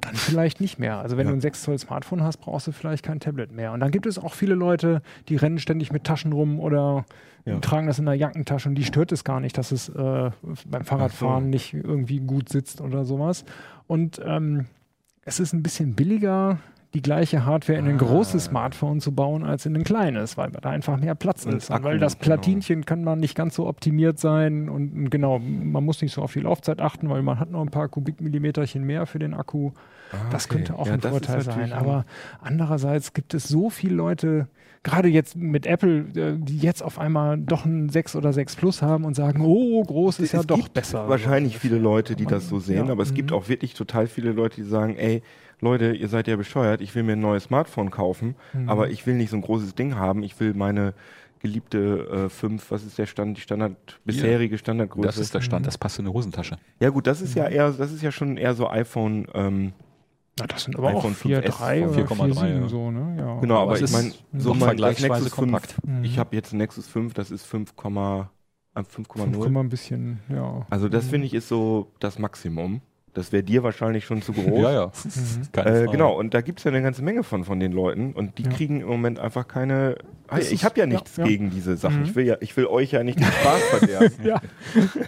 [0.00, 0.98] dann vielleicht nicht mehr.
[0.98, 1.32] Also wenn Ja.
[1.32, 3.72] du ein 6 Zoll Smartphone hast, brauchst du vielleicht kein Tablet mehr.
[3.72, 7.04] Und dann gibt es auch viele Leute, die rennen ständig mit Taschen rum oder
[7.44, 7.58] Ja.
[7.60, 10.30] tragen das in der Jackentasche und die stört es gar nicht, dass es äh,
[10.66, 13.44] beim Fahrradfahren nicht irgendwie gut sitzt oder sowas.
[13.86, 14.66] Und ähm,
[15.28, 16.58] es ist ein bisschen billiger,
[16.98, 17.98] die gleiche Hardware in ein Ah.
[17.98, 21.70] großes Smartphone zu bauen, als in ein kleines, weil da einfach mehr Platz Und ist.
[21.70, 22.24] Akku, weil das genau.
[22.24, 26.32] Platinchen kann man nicht ganz so optimiert sein und genau, man muss nicht so auf
[26.32, 29.70] die Laufzeit achten, weil man hat noch ein paar Kubikmillimeterchen mehr für den Akku.
[30.10, 30.56] Ah, Das okay.
[30.56, 31.72] könnte auch Ja, ein Vorteil sein.
[31.72, 32.04] Aber
[32.40, 34.48] andererseits gibt es so viele Leute,
[34.82, 38.80] gerade jetzt mit Apple, äh, die jetzt auf einmal doch ein 6 oder 6 Plus
[38.80, 41.08] haben und sagen, oh, groß ist ja es doch gibt besser.
[41.08, 42.92] Wahrscheinlich viele Leute, die das so sehen, Ja.
[42.92, 43.36] aber es gibt Mhm.
[43.36, 45.22] auch wirklich total viele Leute, die sagen, ey,
[45.60, 48.68] Leute, ihr seid ja bescheuert, ich will mir ein neues Smartphone kaufen, Mhm.
[48.68, 50.94] aber ich will nicht so ein großes Ding haben, ich will meine
[51.40, 55.06] geliebte äh, 5, was ist der Stand, die Standard, bisherige Standardgröße.
[55.06, 56.58] Das ist der Stand, das passt in eine Hosentasche.
[56.80, 59.72] ja gut, das ist ja eher, das ist ja schon eher so iPhone, ähm,
[60.38, 62.68] Na, das sind aber iPhone auch 4, 5S 3 oder 4,3, 4,7 ja.
[62.68, 63.16] so, ne?
[63.18, 63.40] Ja.
[63.40, 65.76] genau, aber, es ich meine, so mein Nexus 5, kompakt.
[65.86, 66.04] Mhm.
[66.04, 68.24] ich habe jetzt ein Nexus 5, das ist 5, äh,
[68.82, 69.58] 5, 5,0.
[69.60, 70.66] ein bisschen, ja.
[70.70, 72.80] Also das finde ich ist so das Maximum.
[73.14, 74.44] Das wäre dir wahrscheinlich schon zu groß.
[74.62, 74.86] Ja, ja.
[74.86, 75.42] Mhm.
[75.52, 78.12] Keine Äh, genau, und da gibt es ja eine ganze Menge von, von den Leuten
[78.12, 78.50] und die Ja.
[78.50, 79.96] kriegen im Moment einfach keine.
[80.28, 81.24] Das ich habe ja ja, nichts ja.
[81.24, 82.00] gegen diese Sachen.
[82.00, 82.04] Mhm.
[82.04, 84.12] Ich, will ja, ich will euch ja nicht den Spaß verderben.
[84.24, 84.40] Ja.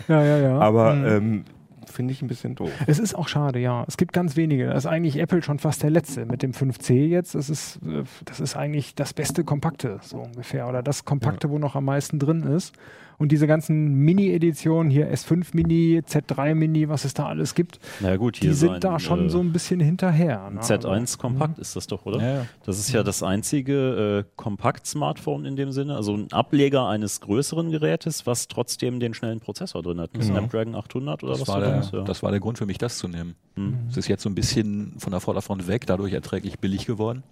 [0.08, 0.58] ja, ja, ja.
[0.58, 1.06] Aber Mhm.
[1.06, 1.44] ähm,
[1.86, 2.70] finde ich ein bisschen doof.
[2.86, 3.84] Es ist auch schade, ja.
[3.88, 4.66] Es gibt ganz wenige.
[4.66, 7.34] Da ist eigentlich Apple schon fast der letzte mit dem 5C jetzt.
[7.34, 10.68] Das ist, äh, das ist eigentlich das beste Kompakte, so ungefähr.
[10.68, 12.74] Oder das Kompakte, wo noch am meisten drin ist.
[13.20, 18.16] Und diese ganzen Mini-Editionen, hier S5 Mini, Z3 Mini, was es da alles gibt, Na
[18.16, 20.48] gut, die sind sein, da schon äh, so ein bisschen hinterher.
[20.50, 20.60] Ne?
[20.60, 22.18] Z1 Kompakt ist das doch, oder?
[22.20, 22.46] Ja, ja.
[22.64, 27.70] Das ist ja das einzige äh, Kompakt-Smartphone in dem Sinne, also ein Ableger eines größeren
[27.70, 30.14] Gerätes, was trotzdem den schnellen Prozessor drin hat.
[30.14, 30.32] Ein Genau.
[30.38, 32.04] Snapdragon 800 oder Das was war, da der, ja.
[32.06, 33.34] das war der Grund für mich, das zu nehmen.
[33.56, 33.74] Hm.
[33.90, 37.22] Es ist jetzt so ein bisschen von der Vorderfront weg, dadurch erträglich billig geworden.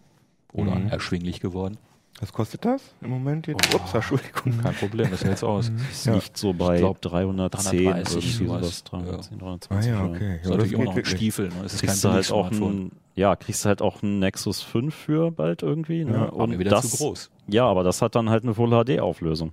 [0.53, 0.89] Oder Mhm.
[0.89, 1.77] erschwinglich geworden.
[2.21, 3.75] Was kostet das im Moment jetzt?
[3.75, 4.59] Ups, Entschuldigung.
[4.63, 5.71] Kein Problem, das hält's aus.
[5.91, 6.15] Es Ja.
[6.15, 8.61] liegt so bei glaub, 310 330 irgendwie sowas.
[8.61, 8.85] sowas.
[8.85, 9.71] 310, 320.
[9.71, 10.11] Ah ja, ja.
[10.11, 10.17] okay.
[10.17, 11.05] ist Ja, das natürlich immer noch ein.
[11.05, 11.49] Stiefel.
[11.49, 11.55] Ne?
[11.65, 14.95] Ist Kriegst kein du halt auch ein, ja, kriegst du halt auch ein Nexus 5
[14.95, 16.05] für bald irgendwie.
[16.05, 16.13] Ne?
[16.13, 17.31] Ja, aber Und wieder das, zu groß.
[17.47, 19.53] Ja, aber das hat dann halt eine Full HD Auflösung.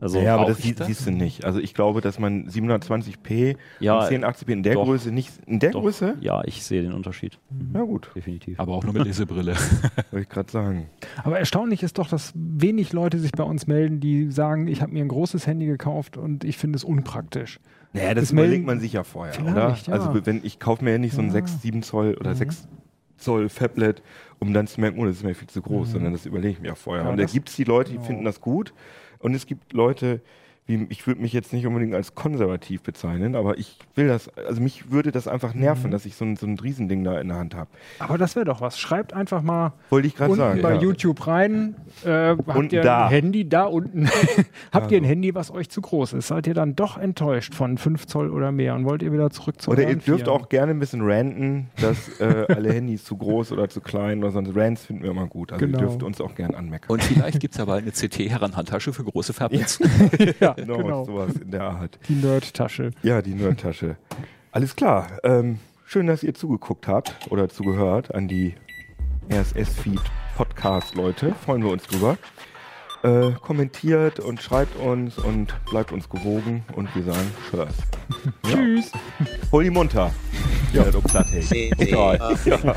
[0.00, 0.86] Also ja, aber das sie, das?
[0.86, 1.44] siehst du nicht.
[1.44, 4.84] Also ich glaube, dass man 720p Ja, und 1080p in der doch.
[4.84, 5.30] Größe nicht.
[5.46, 6.16] In der doch, Größe?
[6.20, 7.38] ja, ich sehe den Unterschied.
[7.74, 8.58] Ja gut, Definitiv.
[8.58, 9.54] Aber auch nur mit Lesebrille.
[10.10, 10.88] wollte ich gerade sagen.
[11.22, 14.92] Aber erstaunlich ist doch, dass wenig Leute sich bei uns melden, die sagen, ich habe
[14.92, 17.60] mir ein großes Handy gekauft und ich finde es unpraktisch.
[17.92, 19.52] Naja, das Das überlegt melden- man sich ja vorher, Vielleicht,
[19.88, 19.96] oder?
[19.96, 20.02] ja.
[20.02, 21.32] Also wenn ich kaufe mir ja nicht so ein Ja.
[21.32, 22.36] 6, 7 Zoll oder Mhm.
[22.36, 22.68] 6
[23.18, 24.02] Zoll Fablet,
[24.38, 25.92] um dann zu merken, oh, das ist mir viel zu groß, Mhm.
[25.92, 27.04] sondern das überlege ich mir ja vorher.
[27.04, 28.06] Ja, und da gibt es die Leute, die genau.
[28.06, 28.72] finden das gut
[29.20, 30.20] und es gibt Leute,
[30.88, 34.90] ich würde mich jetzt nicht unbedingt als konservativ bezeichnen, aber ich will das, also mich
[34.90, 35.90] würde das einfach nerven, Mhm.
[35.92, 37.70] dass ich so ein, so ein Riesending da in der Hand habe.
[37.98, 38.78] Aber das wäre doch was.
[38.78, 40.62] Schreibt einfach mal Wollte ich gerade unten sagen.
[40.62, 40.80] bei ja.
[40.80, 41.74] YouTube rein.
[42.04, 43.06] Äh, habt Unten ihr da.
[43.06, 44.08] ein Handy da unten?
[44.72, 46.28] habt ihr ein Handy, was euch zu groß ist?
[46.28, 49.60] Seid ihr dann doch enttäuscht von 5 Zoll oder mehr und wollt ihr wieder zurück
[49.60, 53.52] zu Oder ihr dürft auch gerne ein bisschen ranten, dass äh, alle Handys zu groß
[53.52, 54.54] oder zu klein oder sonst.
[54.54, 55.52] Rants finden wir immer gut.
[55.52, 55.78] Also Genau.
[55.78, 56.90] ihr dürft uns auch gern anmeckern.
[56.90, 59.78] Und vielleicht gibt es ja bald eine CT-Herrenhandtasche für große Fablets.
[60.40, 61.04] ja, genau, genau.
[61.04, 61.98] sowas in der Art.
[62.08, 62.90] Die Nerd-Tasche.
[63.02, 63.96] Ja, die Nerdtasche.
[64.52, 65.18] Alles klar.
[65.22, 68.54] Ähm, schön, dass ihr zugeguckt habt oder zugehört an die
[69.32, 70.00] RSS-Feed
[70.36, 71.34] Podcast-Leute.
[71.44, 72.18] Freuen wir uns drüber.
[73.02, 77.74] Äh, kommentiert und schreibt uns und bleibt uns gewogen und wir sagen Tschüss.
[78.46, 78.92] Tschüss.
[79.50, 80.10] Hol die munter.
[80.74, 81.40] Ja, du Platte.
[82.44, 82.76] Ja.